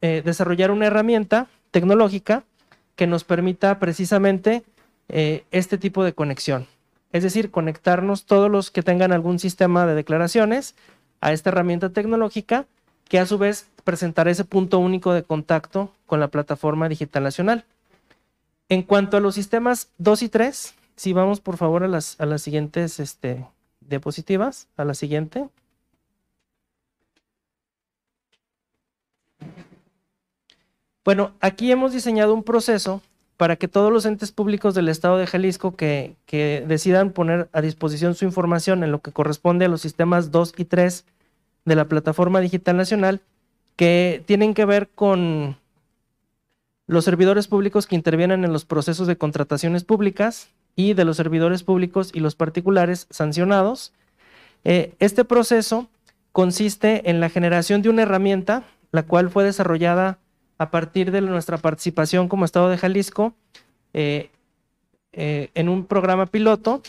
[0.00, 2.44] eh, desarrollar una herramienta tecnológica
[2.96, 4.62] que nos permita precisamente
[5.08, 6.66] este tipo de conexión.
[7.12, 10.74] Es decir, conectarnos todos los que tengan algún sistema de declaraciones
[11.20, 12.64] a esta herramienta tecnológica
[13.08, 17.66] que a su vez presentará ese punto único de contacto con la plataforma digital nacional.
[18.72, 23.00] En cuanto a los sistemas 2 y 3, si vamos por favor a las, siguientes
[23.00, 23.46] este,
[23.80, 25.46] diapositivas, a la siguiente.
[31.04, 33.02] Bueno, aquí hemos diseñado un proceso
[33.36, 36.16] para que todos los entes públicos del Estado de Jalisco que,
[36.66, 40.64] decidan poner a disposición su información en lo que corresponde a los sistemas 2 y
[40.64, 41.04] 3
[41.66, 43.20] de la Plataforma Digital Nacional,
[43.76, 45.58] que tienen que ver con
[46.86, 51.62] los servidores públicos que intervienen en los procesos de contrataciones públicas y de los servidores
[51.62, 53.92] públicos y los particulares sancionados.
[54.64, 55.88] Eh, este proceso
[56.32, 60.18] consiste en la generación de una herramienta, la cual fue desarrollada
[60.58, 63.34] a partir de nuestra participación como Estado de Jalisco
[63.94, 64.30] eh,
[65.12, 66.82] eh, en un programa piloto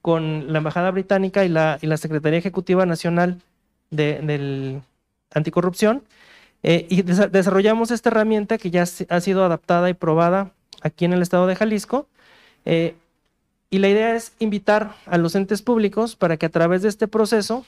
[0.00, 3.40] con la Embajada Británica y la, Secretaría Ejecutiva Nacional
[3.90, 4.80] de,
[5.32, 6.04] Anticorrupción.
[6.64, 10.50] Eh, y desarrollamos esta herramienta que ya ha sido adaptada y probada
[10.82, 12.08] aquí en el Estado de Jalisco.
[12.64, 17.06] y la idea es invitar a los entes públicos para que a través de este
[17.08, 17.64] proceso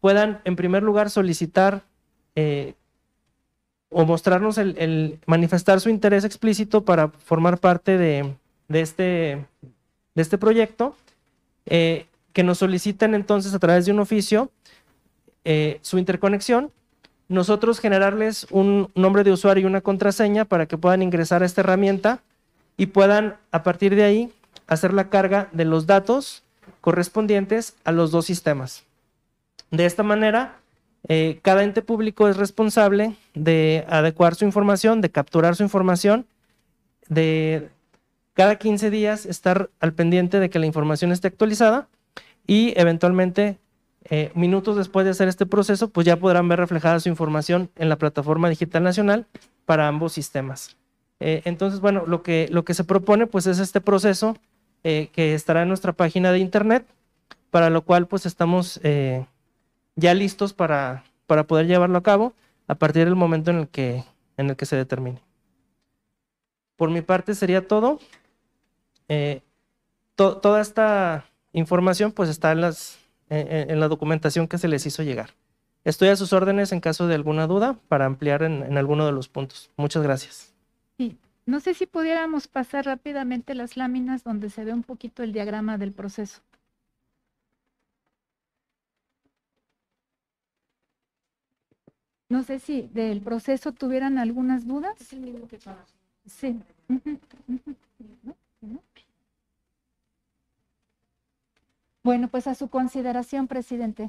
[0.00, 1.82] puedan, en primer lugar, solicitar
[3.90, 8.34] o mostrarnos el, manifestar su interés explícito para formar parte de,
[8.68, 9.46] este,
[10.14, 10.94] de este proyecto,
[11.66, 14.50] eh, que nos soliciten entonces a través de un oficio
[15.44, 16.70] eh, su interconexión,
[17.28, 21.60] nosotros generarles un nombre de usuario y una contraseña para que puedan ingresar a esta
[21.60, 22.22] herramienta
[22.76, 24.32] y puedan a partir de ahí
[24.66, 26.42] hacer la carga de los datos
[26.80, 28.84] correspondientes a los dos sistemas.
[29.70, 30.56] De esta manera,
[31.08, 36.26] eh, cada ente público es responsable de adecuar su información, de capturar su información,
[37.08, 37.68] de
[38.34, 41.88] cada 15 días estar al pendiente de que la información esté actualizada
[42.46, 43.58] y eventualmente
[44.10, 47.88] eh, minutos después de hacer este proceso, pues ya podrán ver reflejada su información en
[47.88, 49.26] la plataforma digital nacional
[49.66, 50.76] para ambos sistemas.
[51.20, 54.36] Eh, entonces, bueno, lo que, lo que se propone pues es este proceso
[54.84, 56.86] que estará en nuestra página de internet,
[57.50, 58.80] para lo cual pues estamos
[59.96, 62.32] ya listos para, para poder llevarlo a cabo
[62.68, 64.04] a partir del momento en el que,
[64.36, 65.20] en el que se determine.
[66.76, 67.98] Por mi parte sería todo.
[69.08, 69.42] Eh,
[70.14, 72.97] toda esta información pues está en, las,
[73.30, 75.30] en, la documentación que se les hizo llegar.
[75.84, 79.12] Estoy a sus órdenes en caso de alguna duda para ampliar en, en alguno de
[79.12, 79.70] los puntos.
[79.76, 80.52] Muchas gracias.
[80.96, 81.16] Sí.
[81.46, 85.78] No sé si pudiéramos pasar rápidamente las láminas donde se ve un poquito el diagrama
[85.78, 86.40] del proceso.
[92.28, 94.96] No sé si del proceso tuvieran algunas dudas.
[96.26, 96.60] Sí.
[102.08, 104.08] Bueno, pues a su consideración, presidente.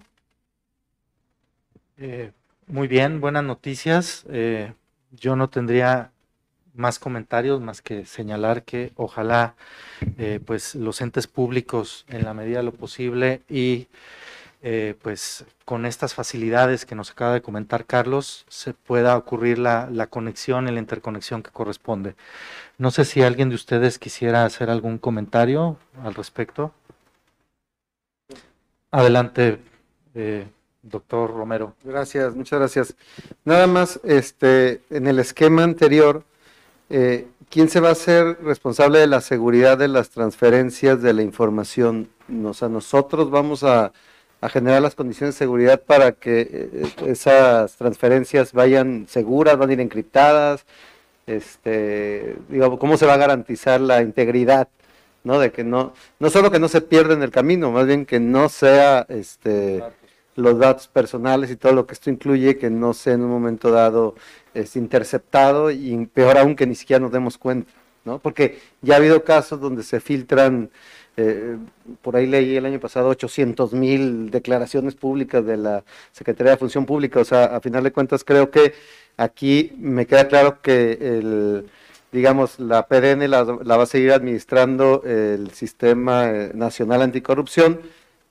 [1.97, 2.31] Eh,
[2.65, 4.23] muy bien, buenas noticias.
[4.29, 4.71] Eh,
[5.11, 6.11] yo no tendría
[6.73, 9.55] más comentarios más que señalar que ojalá
[10.17, 13.89] eh, pues los entes públicos en la medida de lo posible y
[14.61, 20.07] eh, pues con estas facilidades que nos acaba de comentar Carlos, se pueda ocurrir la,
[20.09, 22.15] conexión y la interconexión que corresponde.
[22.77, 26.73] No sé si alguien de ustedes quisiera hacer algún comentario al respecto.
[28.91, 29.59] Adelante,
[30.15, 30.47] eh,
[30.81, 31.75] doctor Romero.
[31.83, 32.95] Gracias, muchas gracias.
[33.45, 36.23] Nada más, este, en el esquema anterior,
[36.89, 41.21] eh, ¿quién se va a hacer responsable de la seguridad de las transferencias de la
[41.21, 42.09] información?
[42.43, 43.91] O sea, nosotros vamos a,
[44.41, 49.73] a generar las condiciones de seguridad para que eh, esas transferencias vayan seguras, van a
[49.73, 50.65] ir encriptadas.
[51.27, 54.67] Este, digo, ¿cómo se va a garantizar la integridad?
[55.29, 55.37] ¿No?
[55.37, 58.19] De que no, no solo que no se pierda en el camino, más bien que
[58.19, 59.83] no sea este,
[60.35, 63.69] los datos personales y todo lo que esto incluye, que no sea en un momento
[63.69, 64.15] dado
[64.55, 67.71] es interceptado y peor aún que ni siquiera nos demos cuenta,
[68.05, 68.17] ¿no?
[68.17, 70.71] Porque ya ha habido casos donde se filtran,
[71.15, 71.57] eh,
[72.01, 76.87] por ahí leí el año pasado 800 mil declaraciones públicas de la Secretaría de Función
[76.87, 78.73] Pública, o sea, a final de cuentas creo que
[79.15, 81.69] aquí me queda claro que el
[82.11, 87.81] digamos, la PDN la, va a seguir administrando el Sistema eh, Nacional Anticorrupción,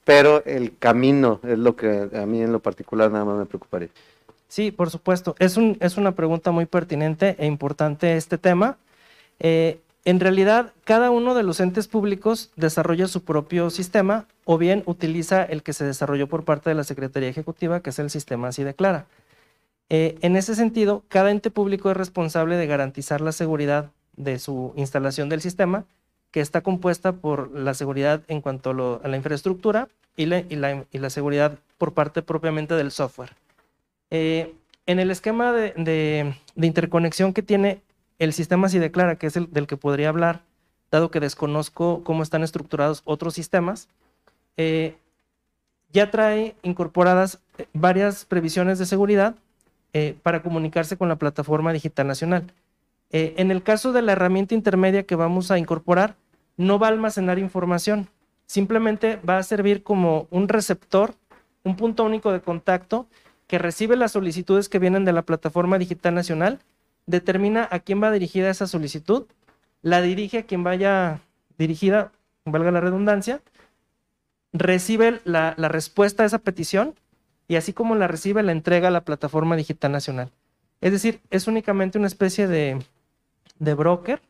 [0.05, 3.89] pero el camino es lo que a mí en lo particular nada más me preocuparía.
[4.49, 5.37] Sí, por supuesto.
[5.39, 8.79] Es, un, es una pregunta muy pertinente e importante este tema.
[9.39, 14.83] Eh, en realidad, cada uno de los entes públicos desarrolla su propio sistema o bien
[14.87, 18.49] utiliza el que se desarrolló por parte de la Secretaría Ejecutiva, que es el sistema
[18.49, 19.05] así declara.
[19.91, 24.73] Eh, en ese sentido, cada ente público es responsable de garantizar la seguridad de su
[24.77, 25.85] instalación del sistema,
[26.31, 30.41] que está compuesta por la seguridad en cuanto a, lo, a la infraestructura y la,
[30.41, 33.31] y, la, y la, seguridad por parte propiamente del software.
[34.11, 34.55] Eh,
[34.87, 37.83] en el esquema de, de, de, interconexión que tiene
[38.19, 40.43] el sistema si declara, que es el del que podría hablar,
[40.91, 43.89] dado que desconozco cómo están estructurados otros sistemas,
[44.57, 44.97] eh,
[45.93, 47.41] ya trae incorporadas
[47.73, 49.37] varias previsiones de seguridad
[49.93, 52.53] eh, para comunicarse con la plataforma digital nacional.
[53.11, 56.17] Eh, en el caso de la herramienta intermedia que vamos a incorporar,
[56.59, 58.09] no va a almacenar información,
[58.47, 61.15] simplemente va a servir como un receptor,
[61.65, 63.07] un punto único de contacto
[63.47, 66.59] que recibe las solicitudes que vienen de la plataforma digital nacional,
[67.07, 69.27] determina a quién va dirigida esa solicitud,
[69.81, 71.21] la dirige a quien vaya
[71.57, 72.13] dirigida,
[72.45, 73.41] valga la redundancia,
[74.53, 76.95] recibe la, la respuesta a esa petición
[77.49, 80.31] y así como la recibe, la entrega a la plataforma digital nacional.
[80.81, 82.79] Es decir, es únicamente una especie de,
[83.59, 84.21] de broker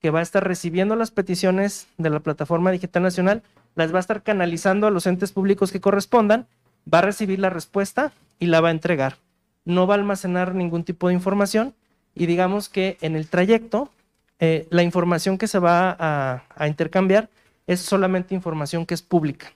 [0.00, 3.42] que va a estar recibiendo las peticiones de la plataforma digital nacional,
[3.76, 6.46] las va a estar canalizando a los entes públicos que correspondan,
[6.92, 9.16] va a recibir la respuesta y la va a entregar.
[9.64, 11.74] No va a almacenar ningún tipo de información
[12.14, 13.90] y digamos que en el trayecto
[14.38, 17.28] eh, la información que se va a, a intercambiar
[17.66, 19.52] es solamente información que es pública.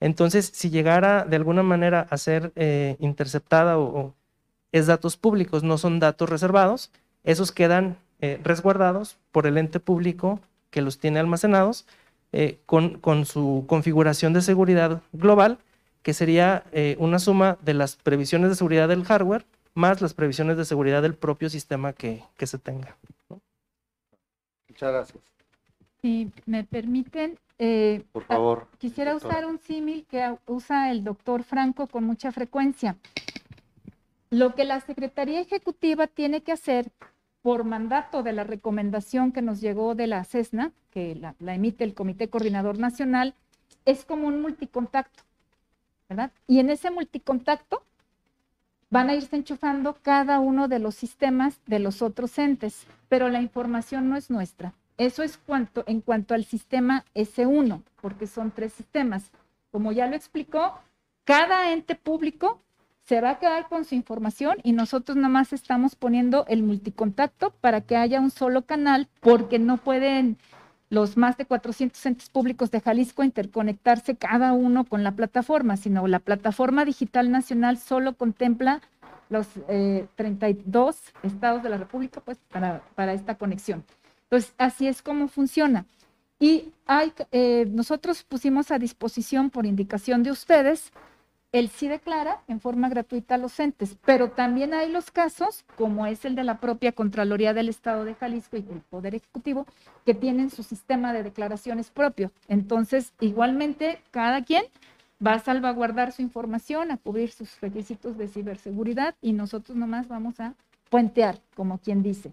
[0.00, 4.14] Entonces, si llegara de alguna manera a ser eh, interceptada o, o,
[4.72, 6.90] es datos públicos, no son datos reservados,
[7.24, 11.86] esos quedan eh, resguardados por el ente público que los tiene almacenados
[12.32, 15.58] eh, con, con, su configuración de seguridad global,
[16.02, 20.56] que sería eh, una suma de las previsiones de seguridad del hardware más las previsiones
[20.56, 22.96] de seguridad del propio sistema que, que se tenga.
[23.30, 23.40] ¿no?
[24.68, 25.22] Muchas gracias.
[26.02, 28.68] Si me permiten, eh, por favor.
[28.78, 32.96] Quisiera usar un símil que usa el doctor Franco con mucha frecuencia.
[34.30, 36.90] Lo que la Secretaría Ejecutiva tiene que hacer
[37.42, 41.84] por mandato de la recomendación que nos llegó de la CESNA, que la, la emite
[41.84, 43.34] el Comité Coordinador Nacional,
[43.84, 45.22] es como un multicontacto,
[46.08, 46.30] ¿verdad?
[46.46, 47.82] Y en ese multicontacto
[48.90, 53.40] van a irse enchufando cada uno de los sistemas de los otros entes, pero la
[53.40, 54.74] información no es nuestra.
[54.98, 59.30] Eso es cuanto, en cuanto al sistema S1, porque son tres sistemas.
[59.70, 60.78] Como ya lo explicó,
[61.24, 62.60] cada ente público
[63.04, 67.52] se va a quedar con su información y nosotros nada más estamos poniendo el multicontacto
[67.60, 70.36] para que haya un solo canal, porque no pueden
[70.90, 76.06] los más de 400 entes públicos de Jalisco interconectarse cada uno con la plataforma, sino
[76.06, 78.80] la plataforma digital nacional solo contempla
[79.28, 83.84] los eh, 32 estados de la República pues, para, para esta conexión.
[84.30, 85.86] Entonces, así es como funciona.
[86.38, 86.72] Y
[87.32, 90.92] eh, nosotros pusimos a disposición, por indicación de ustedes,
[91.50, 96.06] el sí declara en forma gratuita a los entes, pero también hay los casos, como
[96.06, 99.66] es el de la propia Contraloría del Estado de Jalisco y el Poder Ejecutivo,
[100.04, 102.30] que tienen su sistema de declaraciones propio.
[102.48, 104.64] Entonces, igualmente, cada quien
[105.26, 110.38] va a salvaguardar su información, a cubrir sus requisitos de ciberseguridad y nosotros nomás vamos
[110.40, 110.54] a
[110.90, 112.32] puentear, como quien dice.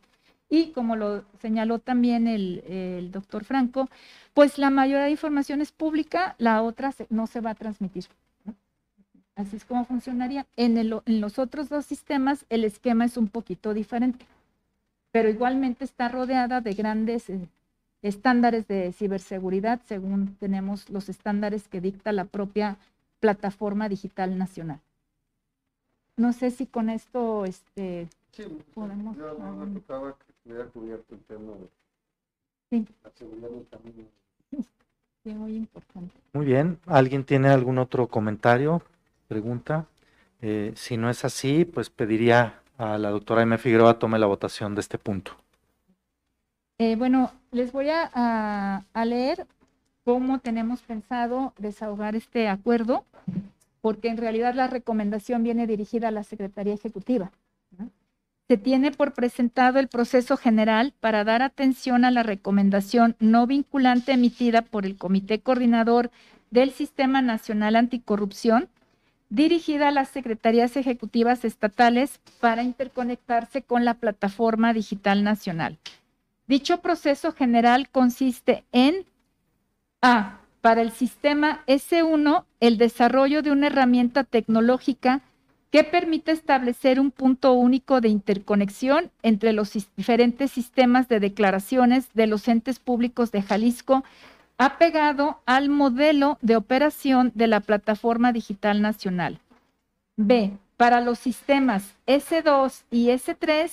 [0.56, 3.90] Y como lo señaló también el, el doctor Franco,
[4.34, 8.06] pues la mayoría de información es pública, la otra se, no se va a transmitir.
[8.46, 8.56] ¿no?
[9.36, 10.46] Así es como funcionaría.
[10.56, 14.26] En, el, en los otros dos sistemas el esquema es un poquito diferente,
[15.12, 17.50] pero igualmente está rodeada de grandes eh,
[18.02, 22.78] estándares de ciberseguridad según tenemos los estándares que dicta la propia
[23.20, 24.80] plataforma digital nacional.
[26.16, 28.08] No sé si con esto este,
[28.74, 29.18] podemos...
[32.70, 32.86] Sí.
[35.24, 36.14] Sí, muy importante.
[36.34, 36.80] Muy bien.
[36.86, 38.84] ¿Alguien tiene algún otro comentario,
[39.28, 39.88] pregunta?
[40.42, 43.58] Eh, si no es así, pues pediría a la doctora M.
[43.58, 45.32] Figueroa tome la votación de este punto.
[46.78, 49.48] Eh, bueno, les voy a, a- a leer
[50.04, 53.06] cómo tenemos pensado desahogar este acuerdo,
[53.82, 57.32] porque en realidad la recomendación viene dirigida a la Secretaría Ejecutiva.
[58.48, 64.12] Se tiene por presentado el proceso general para dar atención a la recomendación no vinculante
[64.12, 66.12] emitida por el Comité Coordinador
[66.52, 68.70] del Sistema Nacional Anticorrupción,
[69.30, 75.80] dirigida a las secretarías ejecutivas estatales para interconectarse con la plataforma digital nacional.
[76.46, 79.06] Dicho proceso general consiste en
[80.04, 80.42] A.
[80.62, 85.22] Para el sistema S1, el desarrollo de una herramienta tecnológica
[85.76, 92.28] que permite establecer un punto único de interconexión entre los diferentes sistemas de declaraciones de
[92.28, 94.06] los entes públicos de Jalisco,
[94.58, 99.42] apegado al modelo de operación de la plataforma digital nacional.
[100.16, 100.54] B.
[100.78, 103.70] Para los sistemas S2 y S3,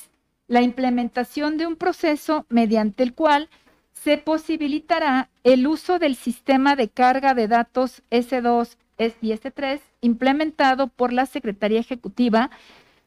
[0.49, 3.49] la implementación de un proceso mediante el cual
[3.93, 11.13] se posibilitará el uso del sistema de carga de datos S2 Y S3 implementado por
[11.13, 12.51] la Secretaría Ejecutiva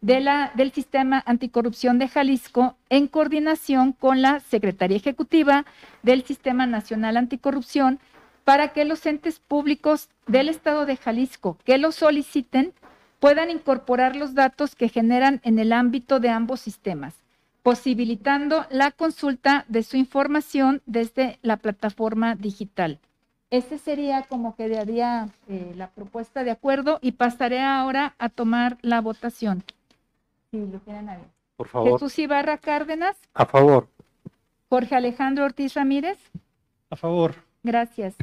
[0.02, 5.66] del Sistema Anticorrupción de Jalisco en coordinación con la Secretaría Ejecutiva
[6.04, 8.00] del Sistema Nacional Anticorrupción
[8.44, 12.74] para que los entes públicos del Estado de Jalisco que lo soliciten
[13.20, 17.16] puedan incorporar los datos que generan en el ámbito de ambos sistemas,
[17.64, 23.00] posibilitando la consulta de su información desde la plataforma digital.
[23.56, 28.78] Este sería como que daría eh, la propuesta de acuerdo y pasaré ahora a tomar
[28.82, 29.64] la votación.
[30.52, 31.20] Si lo tienen a.
[31.56, 31.94] Por favor.
[31.94, 33.88] Jesús Ibarra Cárdenas, A favor.
[34.68, 36.18] Jorge Alejandro Ortiz Ramírez,
[36.90, 37.36] A favor.
[37.64, 38.16] gracias.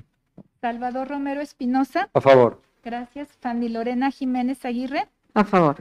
[0.61, 2.61] Salvador Romero Espinosa, A favor.
[2.85, 3.29] gracias.
[3.41, 5.77] Fanny Lorena Jiménez Aguirre, A favor.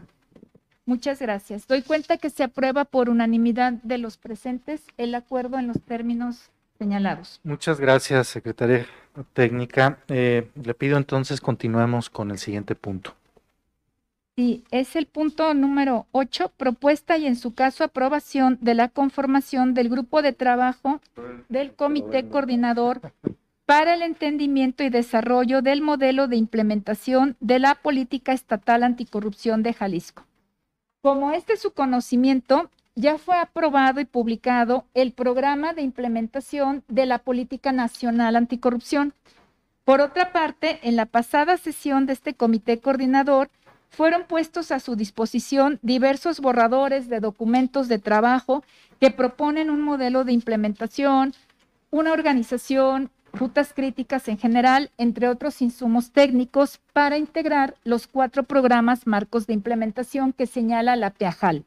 [0.86, 1.68] muchas gracias.
[1.68, 6.52] Doy cuenta que se aprueba por unanimidad de los presentes el acuerdo en los términos
[6.78, 7.41] señalados.
[7.43, 8.88] Muchas gracias, secretaria
[9.34, 9.99] técnica.
[10.07, 13.16] Eh, le pido entonces continuemos con el siguiente punto.
[14.38, 19.74] Sí, es el punto número 8, propuesta y en su caso aprobación de la conformación
[19.74, 21.01] del grupo de trabajo
[21.49, 23.01] del Comité Coordinador
[23.66, 29.74] para el entendimiento y desarrollo del modelo de implementación de la política estatal anticorrupción de
[29.74, 30.26] Jalisco.
[31.01, 37.05] Como este es su conocimiento, ya fue aprobado y publicado el programa de implementación de
[37.05, 39.13] la política nacional anticorrupción.
[39.85, 43.49] Por otra parte, en la pasada sesión de este comité coordinador,
[43.89, 48.63] fueron puestos a su disposición diversos borradores de documentos de trabajo
[48.99, 51.33] que proponen un modelo de implementación,
[51.89, 59.07] una organización, rutas críticas en general, entre otros insumos técnicos para integrar los cuatro programas
[59.07, 61.65] marcos de implementación que señala la PEAJAL.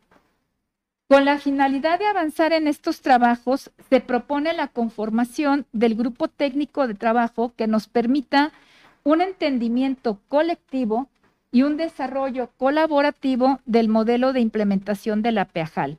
[1.09, 6.87] Con la finalidad de avanzar en estos trabajos, se propone la conformación del grupo técnico
[6.87, 8.53] de trabajo que nos permita
[9.03, 11.09] un entendimiento colectivo
[11.53, 15.99] y un desarrollo colaborativo del modelo de implementación de la PEAJAL.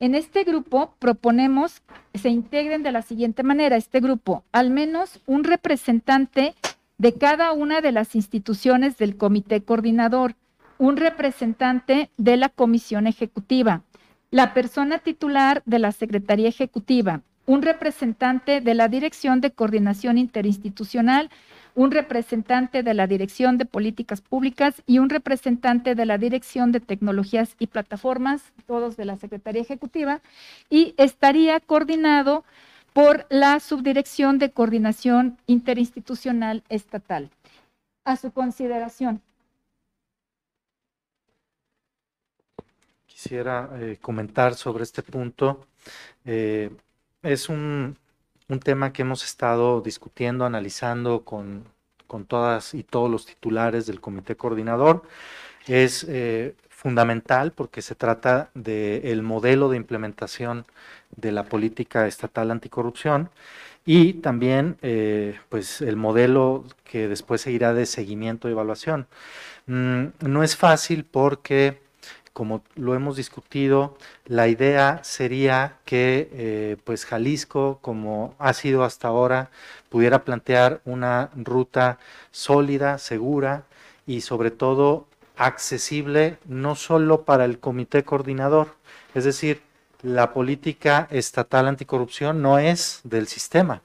[0.00, 1.82] En este grupo proponemos
[2.12, 6.54] se integren de la siguiente manera, este grupo, al menos un representante
[6.98, 10.34] de cada una de las instituciones del comité coordinador,
[10.78, 13.82] un representante de la comisión ejecutiva,
[14.34, 21.30] la persona titular de la Secretaría Ejecutiva, un representante de la Dirección de Coordinación Interinstitucional,
[21.76, 26.80] un representante de la Dirección de Políticas Públicas y un representante de la Dirección de
[26.80, 30.20] Tecnologías y Plataformas, todos de la Secretaría Ejecutiva,
[30.68, 32.42] y estaría coordinado
[32.92, 37.30] por la Subdirección de Coordinación Interinstitucional Estatal.
[38.04, 39.22] A su consideración.
[43.24, 45.66] Quisiera eh, comentar sobre este punto.
[46.26, 46.68] Eh,
[47.22, 47.96] es un,
[48.50, 51.64] un tema que hemos estado discutiendo, analizando con,
[52.06, 55.04] con todas y todos los titulares del comité coordinador.
[55.66, 60.66] Es eh, fundamental porque se trata del modelo de implementación
[61.16, 63.30] de la política estatal anticorrupción
[63.86, 64.76] y también
[65.48, 69.06] pues el modelo que después seguirá de seguimiento y evaluación.
[69.66, 71.83] Mm, no es fácil porque
[72.34, 79.08] como lo hemos discutido, la idea sería que eh, pues Jalisco, como ha sido hasta
[79.08, 79.50] ahora,
[79.88, 81.98] pudiera plantear una ruta
[82.32, 83.64] sólida, segura
[84.06, 85.06] y sobre todo
[85.36, 88.74] accesible no solo para el comité coordinador,
[89.14, 89.62] es decir,
[90.02, 93.80] la política estatal anticorrupción no es del sistema,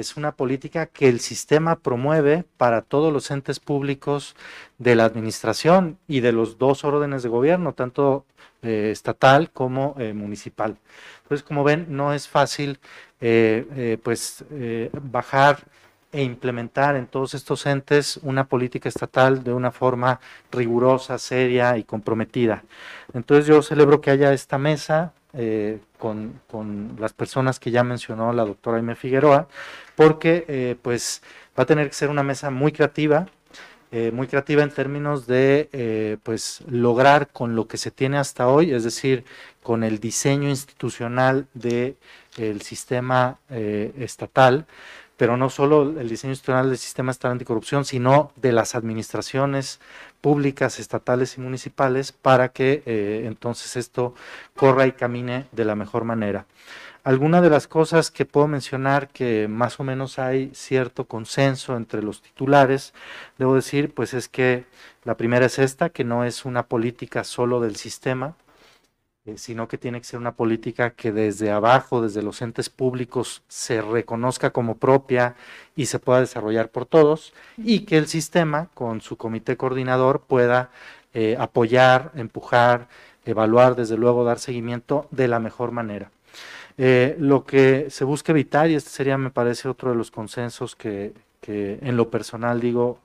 [0.00, 4.36] es una política que el sistema promueve para todos los entes públicos
[4.78, 8.24] de la administración y de los dos órdenes de gobierno, tanto
[8.62, 10.76] eh, estatal como eh, municipal.
[11.22, 12.78] Entonces, como ven, no es fácil
[13.20, 14.44] eh, pues
[15.02, 15.64] bajar
[16.10, 20.20] e implementar en todos estos entes una política estatal de una forma
[20.50, 22.64] rigurosa, seria y comprometida.
[23.12, 26.40] Entonces yo celebro que haya esta mesa eh, con,
[26.98, 29.46] las personas que ya mencionó la doctora Aime Figueroa,
[29.94, 31.22] porque eh, pues
[31.58, 33.26] va a tener que ser una mesa muy creativa,
[33.92, 38.72] eh, muy creativa en términos de pues lograr con lo que se tiene hasta hoy,
[38.72, 39.24] es decir,
[39.62, 41.96] con el diseño institucional del
[42.38, 44.66] el sistema estatal,
[45.18, 49.80] pero no solo el diseño institucional del sistema estatal anticorrupción, sino de las administraciones
[50.20, 54.14] públicas, estatales y municipales, para que eh, entonces esto
[54.56, 56.46] corra y camine de la mejor manera.
[57.04, 62.02] Algunas de las cosas que puedo mencionar que más o menos hay cierto consenso entre
[62.02, 62.92] los titulares,
[63.38, 64.66] debo decir, pues es que
[65.04, 68.34] la primera es esta, que no es una política solo del sistema,
[69.36, 73.82] sino que tiene que ser una política que desde abajo, desde los entes públicos, se
[73.82, 75.34] reconozca como propia
[75.76, 80.70] y se pueda desarrollar por todos, y que el sistema, con su comité coordinador, pueda
[81.14, 82.88] eh, apoyar, empujar,
[83.24, 86.10] evaluar, desde luego dar seguimiento de la mejor manera.
[86.78, 90.76] Eh, lo que se busca evitar, y este sería, me parece, otro de los consensos
[90.76, 91.12] que,
[91.42, 92.98] en lo personal digo,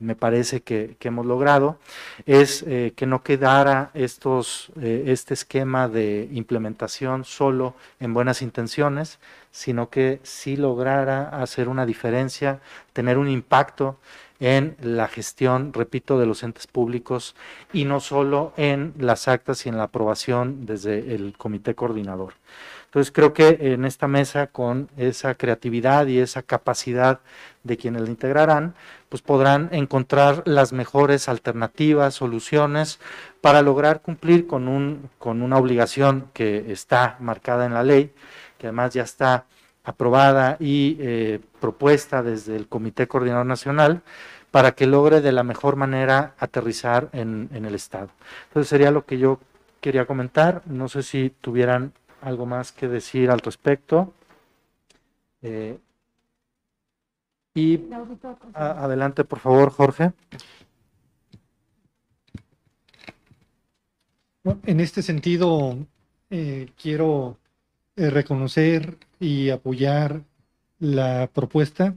[0.00, 1.78] me parece que, hemos logrado,
[2.26, 9.18] es eh, que no quedara estos, eh, este esquema de implementación solo en buenas intenciones,
[9.50, 12.60] sino que sí lograra hacer una diferencia,
[12.92, 13.98] tener un impacto
[14.40, 17.34] en la gestión, repito, de los entes públicos
[17.72, 22.34] y no solo en las actas y en la aprobación desde el comité coordinador.
[22.94, 27.18] Entonces creo que en esta mesa, con esa creatividad y esa capacidad
[27.64, 28.76] de quienes la integrarán,
[29.08, 33.00] pues podrán encontrar las mejores alternativas, soluciones
[33.40, 38.12] para lograr cumplir con, un, con una obligación que está marcada en la ley,
[38.58, 39.46] que además ya está
[39.82, 44.02] aprobada y eh, propuesta desde el Comité Coordinador Nacional
[44.52, 48.10] para que logre de la mejor manera aterrizar en, en el Estado.
[48.50, 49.40] Entonces sería lo que yo
[49.80, 50.62] quería comentar.
[50.66, 51.92] No sé si tuvieran
[52.24, 54.12] algo más que decir al respecto.
[55.42, 55.78] Eh,
[57.54, 57.80] y
[58.54, 60.12] adelante, por favor, Jorge.
[64.66, 65.78] en este sentido,
[66.28, 67.38] eh, quiero
[67.96, 70.22] eh, reconocer y apoyar
[70.80, 71.94] la propuesta,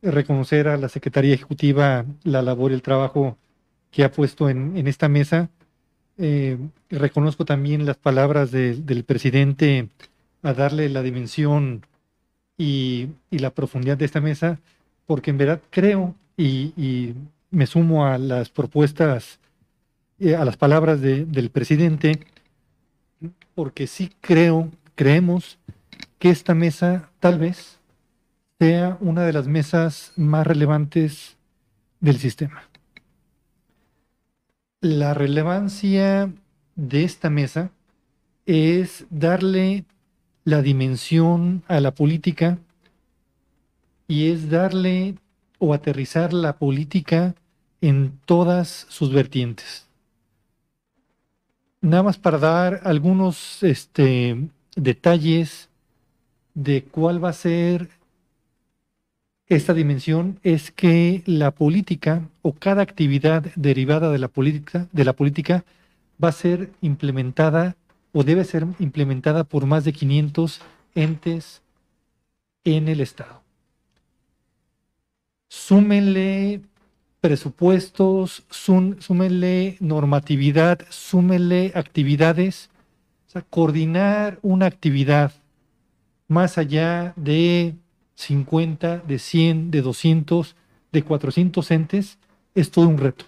[0.00, 3.36] reconocer a la Secretaría Ejecutiva la labor y el trabajo
[3.90, 5.50] que ha puesto en esta mesa
[6.18, 6.58] eh,
[6.90, 9.88] reconozco también las palabras del presidente
[10.42, 11.86] a darle la dimensión
[12.58, 14.60] y, la profundidad de esta mesa,
[15.06, 17.14] porque en verdad creo y,
[17.50, 19.38] me sumo a las propuestas,
[20.18, 22.20] eh, a las palabras del presidente,
[23.54, 25.58] porque sí creo, creemos
[26.18, 27.78] que esta mesa tal vez
[28.58, 31.36] sea una de las mesas más relevantes
[32.00, 32.62] del sistema
[34.82, 36.32] la relevancia
[36.74, 37.70] de esta mesa
[38.46, 39.84] es darle
[40.44, 42.58] la dimensión a la política
[44.08, 45.14] y es darle
[45.60, 47.36] o aterrizar la política
[47.80, 49.86] en todas sus vertientes.
[51.80, 55.68] Nada más para dar algunos este, detalles
[56.54, 57.88] de cuál va a ser
[59.48, 65.12] esta dimensión es que la política o cada actividad derivada de la política, de la
[65.12, 65.64] política
[66.22, 67.76] va a ser implementada
[68.12, 70.60] o debe ser implementada por más de 500
[70.94, 71.62] entes
[72.64, 73.42] en el Estado.
[75.48, 76.60] Súmenle
[77.20, 82.70] presupuestos, súmenle normatividad, súmenle actividades,
[83.28, 85.32] o sea, coordinar una actividad
[86.26, 87.74] más allá de
[88.22, 90.56] 50, de 100, de 200,
[90.92, 92.18] de 400 entes,
[92.54, 93.24] es todo un reto.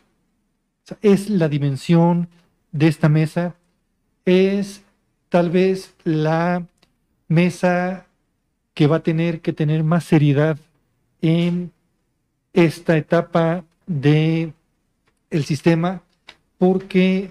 [1.03, 2.29] es la dimensión
[2.73, 3.55] de esta mesa,
[4.25, 4.83] es
[5.29, 6.67] tal vez la
[7.29, 8.07] mesa
[8.75, 10.59] que va a tener que tener más seriedad
[11.23, 11.73] en
[12.53, 14.53] esta etapa de
[15.31, 16.03] el sistema
[16.59, 17.31] porque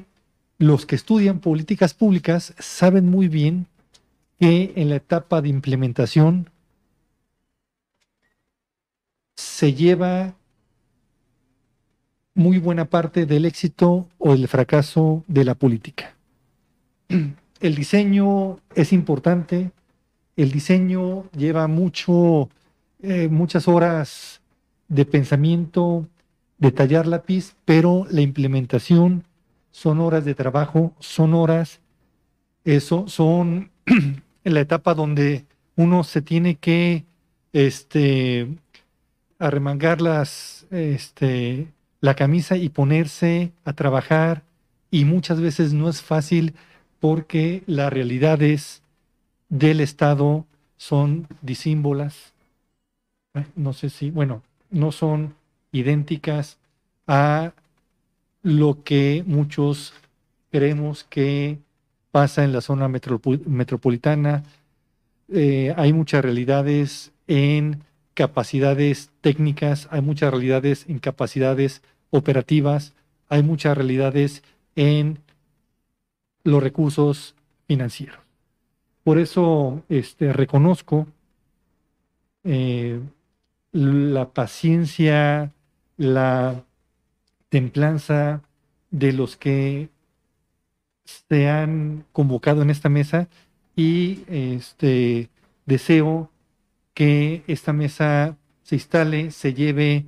[0.58, 3.68] los que estudian políticas públicas saben muy bien
[4.40, 6.50] que en la etapa de implementación
[9.36, 10.36] se lleva
[12.36, 16.16] muy buena parte del éxito o del fracaso de la política.
[17.60, 19.72] El diseño es importante,
[20.36, 22.50] el diseño lleva mucho,
[23.02, 24.42] eh, muchas horas
[24.90, 26.06] de pensamiento,
[26.58, 29.24] de tallar lápiz, pero la implementación
[29.72, 31.80] son horas de trabajo, son horas,
[32.66, 33.72] eso, son
[34.44, 35.46] la etapa donde
[35.78, 37.06] uno se tiene que
[37.54, 38.50] este,
[39.40, 41.68] arremangar las, este,
[42.02, 44.44] la camisa y ponerse a trabajar
[44.92, 46.54] y muchas veces no es fácil
[47.00, 48.82] porque las realidades
[49.50, 50.46] del Estado
[50.78, 52.34] son disímbolas.
[53.34, 55.34] Eh, no sé si, bueno, no son
[55.72, 56.58] idénticas
[57.08, 57.54] a
[58.44, 59.94] lo que muchos
[60.52, 61.58] creemos que
[62.12, 64.44] pasa en la zona metropolitana.
[65.30, 67.82] Eh, hay muchas realidades en
[68.14, 72.94] capacidades técnicas, hay muchas realidades en capacidades operativas,
[73.30, 74.44] hay muchas realidades
[74.76, 75.20] en
[76.44, 77.36] los recursos
[77.68, 78.20] financieros.
[79.04, 81.08] Por eso este, reconozco
[82.44, 83.00] eh,
[83.72, 85.52] la paciencia,
[85.98, 86.64] la
[87.50, 88.42] templanza
[88.92, 89.90] de los que
[91.06, 93.28] se han convocado en esta mesa
[93.76, 95.30] y este,
[95.66, 96.30] deseo
[96.94, 100.06] que esta mesa se instale, se lleve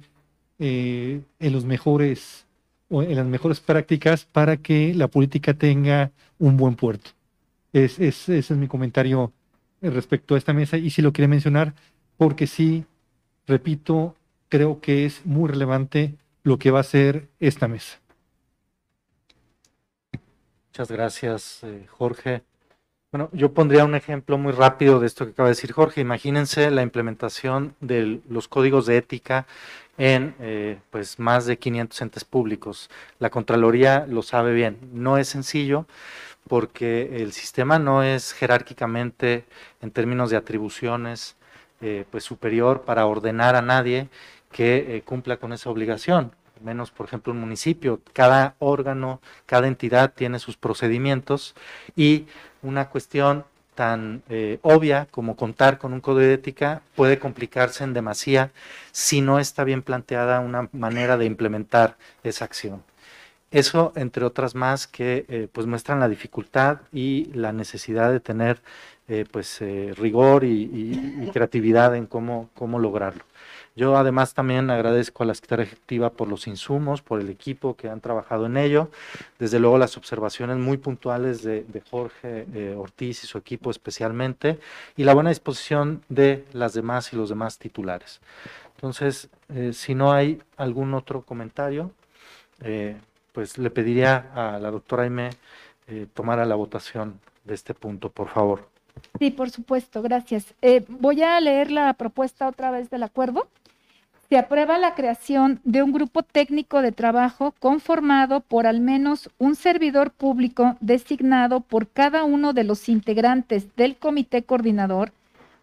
[0.60, 2.46] eh, en los mejores
[2.90, 7.12] o en las mejores prácticas para que la política tenga un buen puerto.
[7.74, 9.34] Es, ese es mi comentario
[9.82, 11.74] respecto a esta mesa y si lo quiere mencionar
[12.18, 12.86] porque sí,
[13.48, 14.16] repito,
[14.50, 18.00] creo que es muy relevante lo que va a ser esta mesa.
[20.70, 22.44] Muchas gracias, eh, Jorge.
[23.16, 26.02] Bueno, yo pondría un ejemplo muy rápido de esto que acaba de decir Jorge.
[26.02, 29.48] Imagínense la implementación de los códigos de ética
[29.98, 32.90] en eh, pues más de 500 entes públicos.
[33.20, 34.78] La Contraloría lo sabe bien.
[34.92, 35.86] No es sencillo
[36.50, 39.46] porque el sistema no es jerárquicamente
[39.82, 41.38] en términos de atribuciones
[41.80, 44.10] eh, pues superior para ordenar a nadie
[44.52, 50.40] que cumpla con esa obligación menos por ejemplo un municipio, cada órgano, cada entidad tiene
[50.40, 51.56] sus procedimientos
[51.96, 52.26] y
[52.62, 53.46] una cuestión
[53.76, 58.52] tan eh, obvia como contar con un código de ética puede complicarse en demasía
[58.92, 62.84] si no está bien planteada una manera de implementar esa acción.
[63.52, 68.62] Eso, entre otras más, que eh, pues muestran la dificultad y la necesidad de tener
[69.08, 69.60] eh, pues
[69.98, 70.64] rigor y,
[71.22, 73.24] y, creatividad en cómo, cómo lograrlo.
[73.78, 77.90] Yo además también agradezco a la Secretaría Ejecutiva por los insumos, por el equipo que
[77.90, 78.90] han trabajado en ello.
[79.38, 84.60] Desde luego las observaciones muy puntuales de, Jorge eh, Ortiz y su equipo especialmente,
[84.96, 88.22] y la buena disposición de las demás y los demás titulares.
[88.76, 91.92] Entonces, eh, si no hay algún otro comentario,
[92.62, 92.96] eh,
[93.34, 95.32] pues le pediría a la doctora Aime
[96.14, 98.68] tomar la votación de este punto, por favor.
[99.20, 100.56] Sí, por supuesto, gracias.
[100.88, 103.48] voy a leer la propuesta otra vez del acuerdo
[104.30, 109.56] se aprueba la creación de un grupo técnico de trabajo conformado por al menos un
[109.56, 115.12] servidor público designado por cada uno de los integrantes del comité coordinador,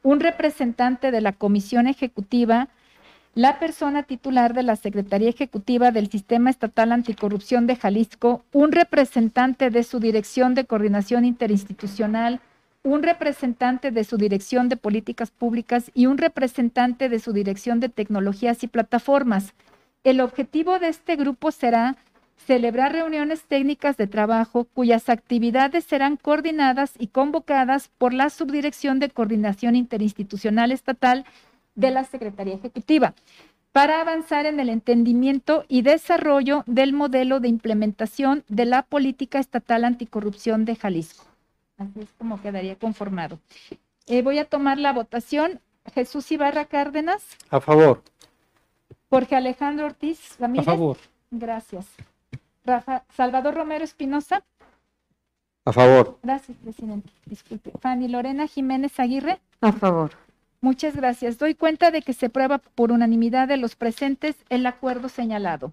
[0.02, 2.68] un representante de la comisión ejecutiva,
[3.34, 9.70] la persona titular de la Secretaría Ejecutiva del Sistema Estatal Anticorrupción de Jalisco, un representante
[9.70, 12.40] de su Dirección de Coordinación Interinstitucional,
[12.84, 17.88] un representante de su Dirección de Políticas Públicas y un representante de su Dirección de
[17.88, 19.54] Tecnologías y Plataformas.
[20.02, 21.96] El objetivo de este grupo será
[22.36, 29.10] celebrar reuniones técnicas de trabajo cuyas actividades serán coordinadas y convocadas por la Subdirección de
[29.10, 31.24] Coordinación Interinstitucional Estatal
[31.76, 33.14] de la Secretaría Ejecutiva
[33.70, 39.84] para avanzar en el entendimiento y desarrollo del modelo de implementación de la política estatal
[39.84, 41.31] anticorrupción de Jalisco.
[41.82, 43.38] Así es como quedaría conformado.
[44.06, 45.60] Eh, voy a tomar la votación.
[45.94, 47.24] Jesús Ibarra Cárdenas.
[47.50, 48.02] A favor.
[49.10, 50.68] Jorge Alejandro Ortiz Ramírez.
[50.68, 50.96] A favor.
[51.30, 51.86] Gracias.
[52.64, 54.44] Rafa, Salvador Romero Espinosa.
[55.64, 56.18] A favor.
[56.22, 57.10] Gracias, presidente.
[57.26, 57.72] Disculpe.
[57.80, 59.40] Fanny Lorena Jiménez Aguirre.
[59.60, 60.12] A favor.
[60.60, 61.38] Muchas gracias.
[61.38, 65.72] Doy cuenta de que se prueba por unanimidad de los presentes el acuerdo señalado.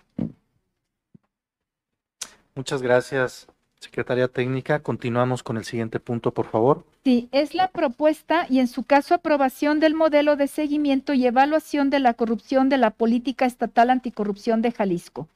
[2.55, 3.47] Muchas gracias,
[3.79, 6.85] Secretaría Técnica, continuamos con el siguiente punto, por favor.
[7.05, 11.89] Sí, es la propuesta y en su caso aprobación del modelo de seguimiento y evaluación
[11.89, 15.29] de la corrupción de la política estatal anticorrupción de Jalisco.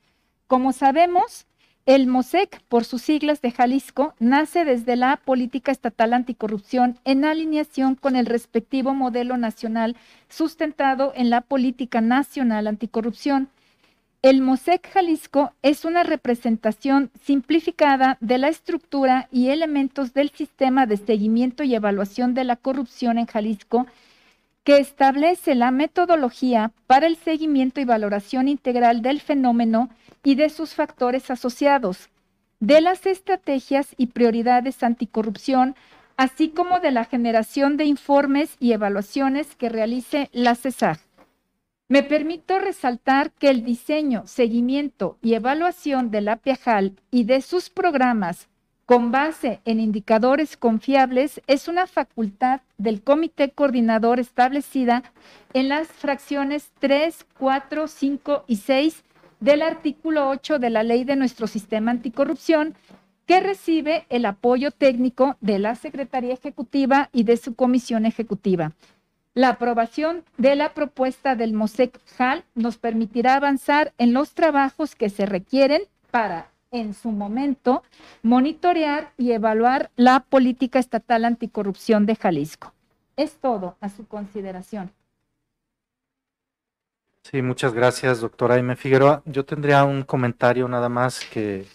[0.47, 1.45] Como sabemos,
[1.85, 7.95] El MOSEC, por sus siglas de Jalisco, nace desde la política estatal anticorrupción en alineación
[7.95, 9.95] con el respectivo modelo nacional
[10.29, 13.49] sustentado en la política nacional anticorrupción.
[14.24, 20.95] El MOSEC Jalisco es una representación simplificada de la estructura y elementos del sistema de
[20.95, 23.86] seguimiento y evaluación de la corrupción en Jalisco
[24.63, 29.89] que establece la metodología para el seguimiento y valoración integral del fenómeno
[30.24, 32.07] y de sus factores asociados,
[32.61, 35.76] de las estrategias y prioridades anticorrupción,
[36.15, 41.01] así como de la generación de informes y evaluaciones que realice la CESAG.
[41.88, 47.69] Me permito resaltar que el diseño, seguimiento y evaluación de la PIAJAL y de sus
[47.69, 48.47] programas
[48.86, 55.03] con base en indicadores confiables es una facultad del comité coordinador establecida
[55.53, 59.03] en las fracciones 3, 4, 5 y 6
[59.39, 62.75] del artículo 8 de la ley de nuestro sistema anticorrupción,
[63.25, 68.73] que recibe el apoyo técnico de la Secretaría Ejecutiva y de su Comisión Ejecutiva.
[69.36, 75.09] La aprobación de la propuesta del MOSEC JAL nos permitirá avanzar en los trabajos que
[75.09, 75.81] se requieren
[76.11, 77.84] para en su momento
[78.21, 82.73] monitorear y evaluar la política estatal anticorrupción de Jalisco.
[83.15, 84.91] Es todo a su consideración.
[87.23, 89.23] Sí, muchas gracias, doctora Aime Figueroa.
[89.25, 91.65] Yo tendría un comentario nada más que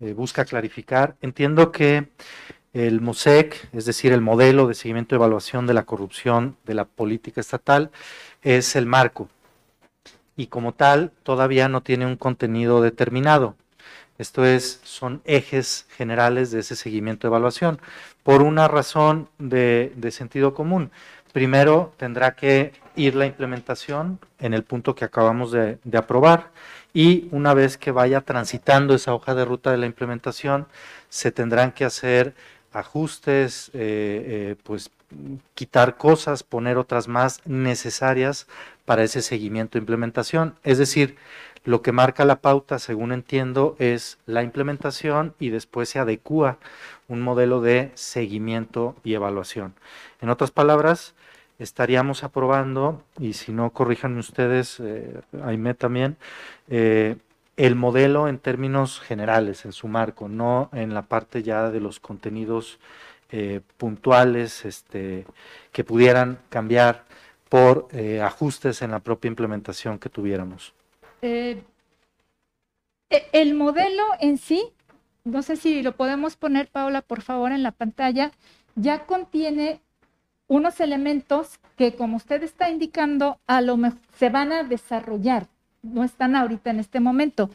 [0.00, 1.16] eh, busca clarificar.
[1.20, 2.08] Entiendo que
[2.72, 6.84] el MOSEC, es decir, el modelo de seguimiento y evaluación de la corrupción de la
[6.84, 7.90] política estatal,
[8.42, 9.28] es el marco
[10.36, 13.56] y como tal todavía no tiene un contenido determinado.
[14.18, 17.80] Esto es, son ejes generales de ese seguimiento de evaluación,
[18.22, 20.90] por una razón de, sentido común.
[21.32, 26.50] Primero tendrá que ir la implementación en el punto que acabamos de, aprobar
[26.92, 30.66] y una vez que vaya transitando esa hoja de ruta de la implementación,
[31.08, 32.34] se tendrán que hacer
[32.72, 34.90] ajustes, eh, eh, pues
[35.54, 38.46] quitar cosas, poner otras más necesarias
[38.84, 40.54] para ese seguimiento e implementación.
[40.64, 41.16] Es decir,
[41.64, 46.58] lo que marca la pauta, según entiendo, es la implementación y después se adecúa
[47.08, 49.74] un modelo de seguimiento y evaluación.
[50.20, 51.14] En otras palabras,
[51.58, 56.16] estaríamos aprobando, y si no corrijan ustedes, eh, Aime también,
[56.68, 57.16] eh,
[57.56, 62.00] el modelo en términos generales, en su marco, no en la parte ya de los
[62.00, 62.78] contenidos
[63.30, 65.24] eh, puntuales este,
[65.72, 67.04] que pudieran cambiar
[67.48, 70.74] por eh, ajustes en la propia implementación que tuviéramos.
[71.20, 71.62] Eh,
[73.10, 74.72] e, el modelo en sí,
[75.24, 78.32] no sé si lo podemos poner, Paula, por favor, en la pantalla,
[78.74, 79.80] ya contiene
[80.46, 85.46] unos elementos que, como usted está indicando, a lo mejor se van a desarrollar,
[85.82, 87.50] no están ahorita en este momento.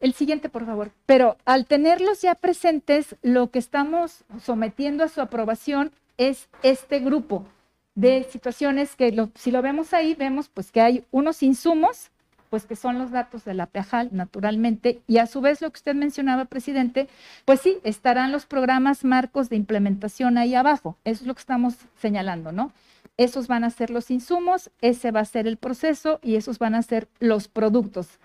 [0.00, 0.90] El siguiente, por favor.
[1.06, 7.46] Pero al tenerlos ya presentes, lo que estamos sometiendo a su aprobación es este grupo
[7.94, 12.10] de situaciones que si lo vemos ahí, vemos pues que hay unos insumos
[12.52, 15.78] pues que son los datos de la PEAJAL, naturalmente, y a su vez lo que
[15.78, 17.08] usted mencionaba, presidente,
[17.46, 21.76] pues sí, estarán los programas marcos de implementación ahí abajo, eso es lo que estamos
[21.96, 22.70] señalando, ¿no?
[23.16, 26.74] Esos van a ser los insumos, ese va a ser el proceso y esos van
[26.74, 28.18] a ser los productos.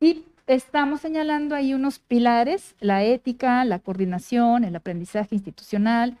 [0.00, 6.16] Y estamos señalando ahí unos pilares, la ética, la coordinación, el aprendizaje institucional,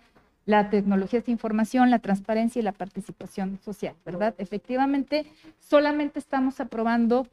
[0.46, 4.34] la tecnología de información, la transparencia y la participación social, ¿verdad?
[4.38, 5.26] Efectivamente,
[5.58, 7.26] solamente estamos aprobando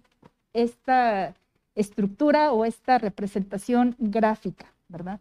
[0.53, 1.34] esta
[1.75, 5.19] estructura o esta representación gráfica, ¿verdad?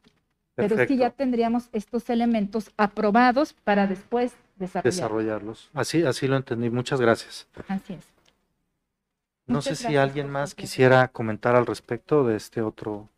[0.55, 4.97] Pero sí ya tendríamos estos elementos aprobados para después desarrollarlos.
[4.97, 5.71] desarrollarlos.
[5.75, 6.71] Así, así lo entendí.
[6.71, 7.49] Muchas gracias.
[7.67, 8.05] Así es.
[9.47, 13.09] No sé si alguien más quisiera comentar al respecto de este otro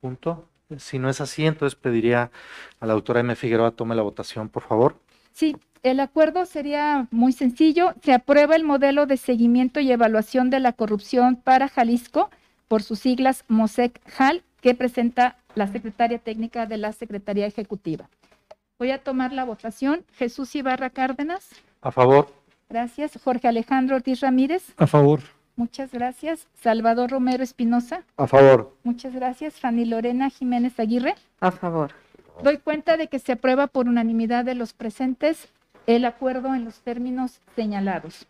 [0.00, 0.44] punto.
[0.76, 2.32] Si no es así, entonces pediría
[2.80, 3.34] a la doctora M.
[3.36, 4.96] Figueroa tome la votación, por favor.
[5.32, 7.94] Sí, el acuerdo sería muy sencillo.
[8.02, 12.28] Se aprueba el modelo de seguimiento y evaluación de la corrupción para Jalisco,
[12.66, 18.08] por sus siglas MOSEC-JAL, que presenta la secretaria técnica de la Secretaría Ejecutiva.
[18.78, 20.04] Voy a tomar la votación.
[20.14, 21.50] Jesús Ibarra Cárdenas.
[21.82, 22.32] A favor.
[22.68, 23.18] Gracias.
[23.22, 24.72] Jorge Alejandro Ortiz Ramírez.
[24.76, 25.20] A favor.
[25.56, 26.46] Muchas gracias.
[26.54, 28.04] Salvador Romero Espinosa.
[28.16, 28.76] A favor.
[28.84, 29.58] Muchas gracias.
[29.58, 31.16] Fanny Lorena Jiménez Aguirre.
[31.40, 31.90] A favor.
[32.44, 35.48] Doy cuenta de que se aprueba por unanimidad de los presentes
[35.88, 38.28] el acuerdo en los términos señalados.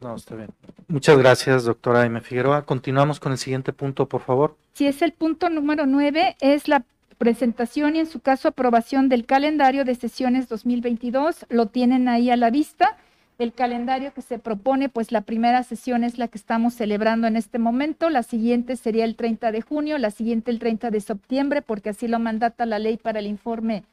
[0.00, 0.50] No, está bien.
[0.88, 2.64] Muchas gracias, doctora Aime Figueroa.
[2.64, 4.56] Continuamos con el siguiente punto, por favor.
[4.72, 6.84] Si es el punto número nueve, es la
[7.18, 11.46] presentación y en su caso aprobación del calendario de sesiones 2022.
[11.48, 12.96] Lo tienen ahí a la vista.
[13.38, 17.36] El calendario que se propone, pues la primera sesión es la que estamos celebrando en
[17.36, 21.60] este momento, la siguiente sería el 30 de junio, la siguiente el 30 de septiembre,
[21.60, 23.84] porque así lo mandata la ley para el informe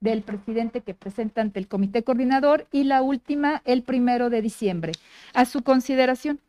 [0.00, 4.92] del presidente que presenta ante el comité coordinador y la última el primero de diciembre.
[5.34, 6.40] A su consideración.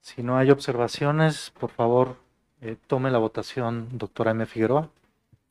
[0.00, 2.16] Si no hay observaciones, por favor,
[2.60, 4.46] eh, tome la votación, doctora M.
[4.46, 4.88] Figueroa.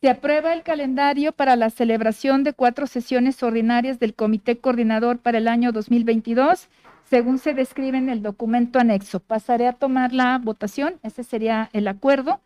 [0.02, 5.40] Se aprueba el calendario para la celebración de cuatro sesiones ordinarias del Comité Coordinador para
[5.40, 6.68] el año 2022,
[7.10, 9.20] según se describe en el documento anexo.
[9.20, 10.96] Pasaré a tomar la votación.
[11.04, 12.40] Ese sería el acuerdo.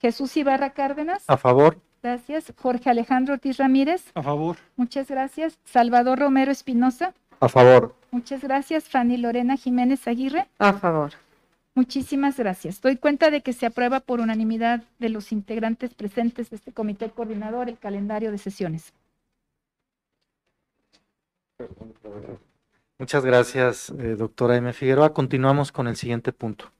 [0.00, 1.24] Jesús Ibarra Cárdenas.
[1.28, 1.76] A favor.
[2.02, 2.52] Gracias.
[2.60, 4.10] Jorge Alejandro Ortiz Ramírez.
[4.14, 4.56] A favor.
[4.76, 5.58] Muchas gracias.
[5.64, 7.14] Salvador Romero Espinosa.
[7.40, 7.94] A favor.
[8.10, 8.88] Muchas gracias.
[8.88, 10.48] Fanny Lorena Jiménez Aguirre.
[10.58, 11.12] A favor.
[11.74, 12.80] Muchísimas gracias.
[12.82, 17.08] Doy cuenta de que se aprueba por unanimidad de los integrantes presentes de este comité
[17.10, 18.92] coordinador el calendario de sesiones.
[22.98, 24.72] Muchas gracias, eh, doctora M.
[24.72, 25.14] Figueroa.
[25.14, 26.70] Continuamos con el siguiente punto.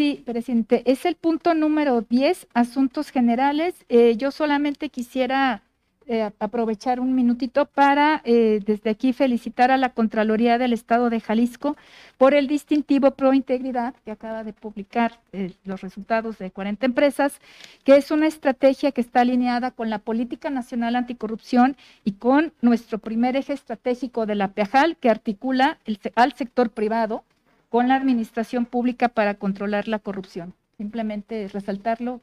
[0.00, 0.82] Sí, presidente.
[0.86, 3.74] Es el punto número 10, asuntos generales.
[3.90, 5.62] Eh, yo solamente quisiera
[6.06, 11.20] eh, aprovechar un minutito para eh, desde aquí felicitar a la Contraloría del Estado de
[11.20, 11.76] Jalisco
[12.16, 17.38] por el distintivo Pro Integridad que acaba de publicar eh, los resultados de 40 empresas,
[17.84, 22.96] que es una estrategia que está alineada con la Política Nacional Anticorrupción y con nuestro
[22.96, 27.22] primer eje estratégico de la PEAJAL que articula el, al sector privado
[27.70, 30.52] con la administración pública para controlar la corrupción.
[30.76, 32.20] Simplemente resaltarlo.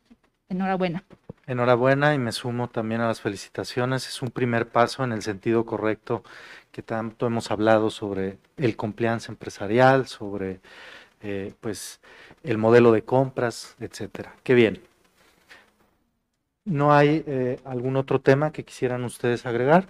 [0.49, 1.03] Enhorabuena.
[1.47, 4.07] Enhorabuena y me sumo también a las felicitaciones.
[4.07, 6.23] Es un primer paso en el sentido correcto
[6.71, 10.59] que tanto hemos hablado sobre el compliance empresarial, sobre
[11.21, 12.01] eh, pues
[12.43, 14.35] el modelo de compras, etcétera.
[14.43, 14.81] Qué bien.
[16.65, 19.87] ¿No hay eh, algún otro tema que quisieran ustedes agregar?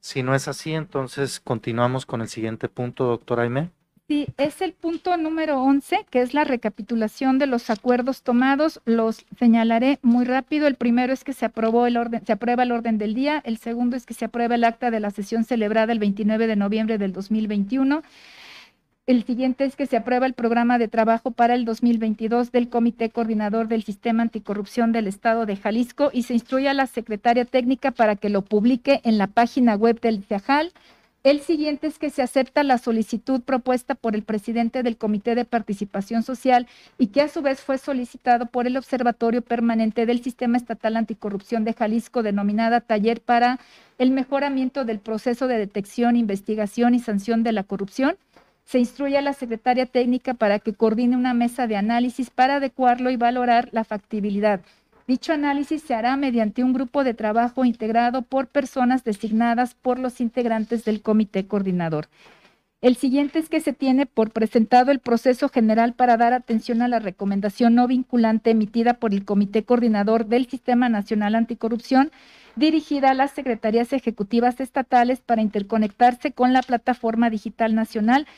[0.00, 3.70] Si no es así, entonces continuamos con el siguiente punto, doctora Aime.
[4.10, 8.80] Sí, es el punto número 11, que es la recapitulación de los acuerdos tomados.
[8.84, 10.66] Los señalaré muy rápido.
[10.66, 13.40] El primero es que se aprobó el orden, se aprueba el orden del día.
[13.44, 16.56] El segundo es que se aprueba el acta de la sesión celebrada el 29 de
[16.56, 18.02] noviembre del 2021.
[19.06, 23.10] El siguiente es que se aprueba el programa de trabajo para el 2022 del Comité
[23.10, 27.92] Coordinador del Sistema Anticorrupción del Estado de Jalisco y se instruye a la secretaria técnica
[27.92, 30.72] para que lo publique en la página web del CIAJAL.
[31.22, 35.44] El siguiente es que se acepta la solicitud propuesta por el presidente del Comité de
[35.44, 36.66] Participación Social
[36.96, 41.62] y que a su vez fue solicitado por el Observatorio Permanente del Sistema Estatal Anticorrupción
[41.64, 43.60] de Jalisco, denominada Taller para
[43.98, 48.16] el Mejoramiento del Proceso de Detección, Investigación y Sanción de la Corrupción.
[48.64, 53.10] Se instruye a la secretaria técnica para que coordine una mesa de análisis para adecuarlo
[53.10, 54.62] y valorar la factibilidad.
[55.10, 60.20] Dicho análisis se hará mediante un grupo de trabajo integrado por personas designadas por los
[60.20, 62.06] integrantes del comité coordinador.
[62.80, 66.86] El siguiente es que se tiene por presentado el proceso general para dar atención a
[66.86, 72.12] la recomendación no vinculante emitida por el Comité Coordinador del Sistema Nacional Anticorrupción,
[72.54, 78.28] dirigida a las secretarías ejecutivas estatales para interconectarse con la Plataforma Digital Nacional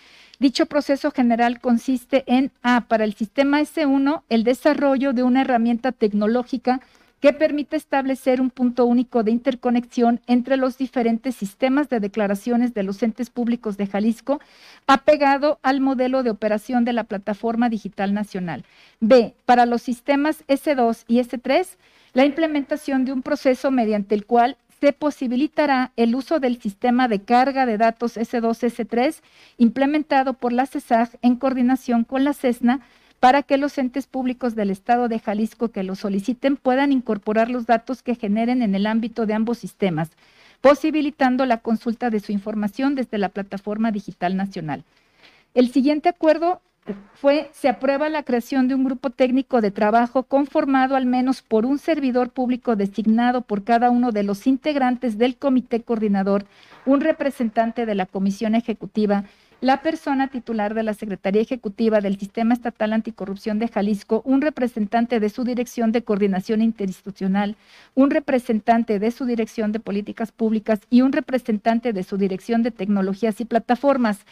[0.43, 5.93] Dicho proceso general consiste en A, para el sistema S1, el desarrollo de una herramienta
[5.93, 6.81] tecnológica
[7.21, 12.83] que permite establecer un punto único de interconexión entre los diferentes sistemas de declaraciones de
[12.83, 14.41] los entes públicos de Jalisco,
[14.89, 18.65] apegado al modelo de operación de la Plataforma Digital Nacional.
[18.99, 21.77] B, para los sistemas S2 y S3,
[22.15, 27.21] la implementación de un proceso mediante el cual se posibilitará el uso del sistema de
[27.21, 29.23] carga de datos S2-S3
[29.57, 32.81] implementado por la CESAG en coordinación con la CESNA
[33.21, 37.65] para que los entes públicos del Estado de Jalisco que lo soliciten puedan incorporar los
[37.67, 40.11] datos que generen en el ámbito de ambos sistemas,
[40.61, 44.83] posibilitando la consulta de su información desde la Plataforma Digital Nacional.
[45.55, 46.61] El siguiente acuerdo
[47.15, 51.65] fue, se aprueba la creación de un grupo técnico de trabajo conformado al menos por
[51.65, 56.45] un servidor público designado por cada uno de los integrantes del comité coordinador,
[56.85, 59.25] un representante de la comisión ejecutiva,
[59.61, 65.21] la persona titular de la Secretaría Ejecutiva del Sistema Estatal Anticorrupción de Jalisco, un representante
[65.21, 67.55] de su Dirección de Coordinación Interinstitucional,
[67.95, 72.73] un representante de su Dirección de Políticas Públicas y un representante de su Dirección de
[72.73, 74.27] Tecnologías y Plataformas.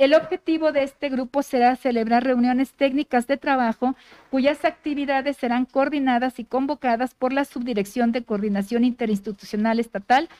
[0.00, 3.96] El objetivo de este grupo será celebrar reuniones técnicas de trabajo
[4.30, 10.30] cuyas actividades serán coordinadas y convocadas por la Subdirección de Coordinación Interinstitucional Estatal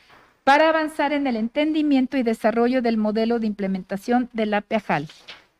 [0.45, 5.09] para avanzar en el entendimiento y desarrollo del modelo de implementación del APEAJAL.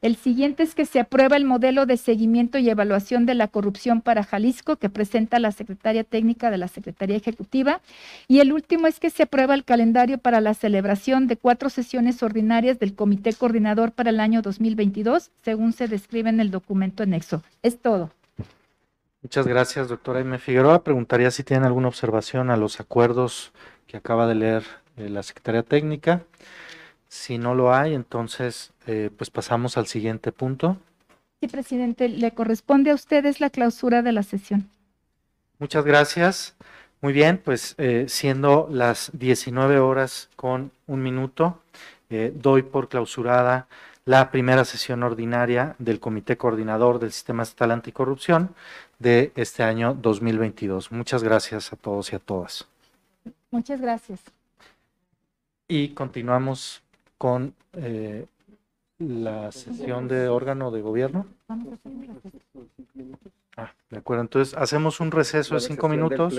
[0.03, 4.01] El siguiente es que se aprueba el modelo de seguimiento y evaluación de la corrupción
[4.01, 7.83] para Jalisco que presenta la Secretaria Técnica de la Secretaría Ejecutiva.
[8.27, 12.23] Y el último es que se aprueba el calendario para la celebración de cuatro sesiones
[12.23, 17.43] ordinarias del Comité Coordinador para el año 2022, según se describe en el documento anexo.
[17.63, 18.11] Es todo.
[19.23, 20.83] Muchas gracias, doctora Aime Figueroa.
[20.83, 23.53] Preguntaría si tienen alguna observación a los acuerdos
[23.87, 24.63] que acaba de leer
[24.97, 26.23] eh, la Secretaría Técnica.
[27.11, 30.77] Si no lo hay, entonces eh, pues pasamos al siguiente punto.
[31.41, 34.71] Sí, presidente, le corresponde a ustedes la clausura de la sesión.
[35.59, 36.55] Muchas gracias.
[37.01, 41.61] Muy bien, pues eh, siendo las 19 horas con un minuto,
[42.11, 43.67] eh, doy por clausurada
[44.05, 48.55] la primera sesión ordinaria del Comité Coordinador del Sistema Estatal Anticorrupción
[49.01, 50.93] de este año 2022.
[50.93, 52.69] Muchas gracias a todos y a todas.
[53.51, 54.21] Muchas gracias.
[55.67, 56.83] Y continuamos
[57.21, 58.25] con eh,
[58.99, 61.27] la sesión de órgano de gobierno.
[63.59, 66.35] Ah, de acuerdo, entonces hacemos un receso de cinco minutos.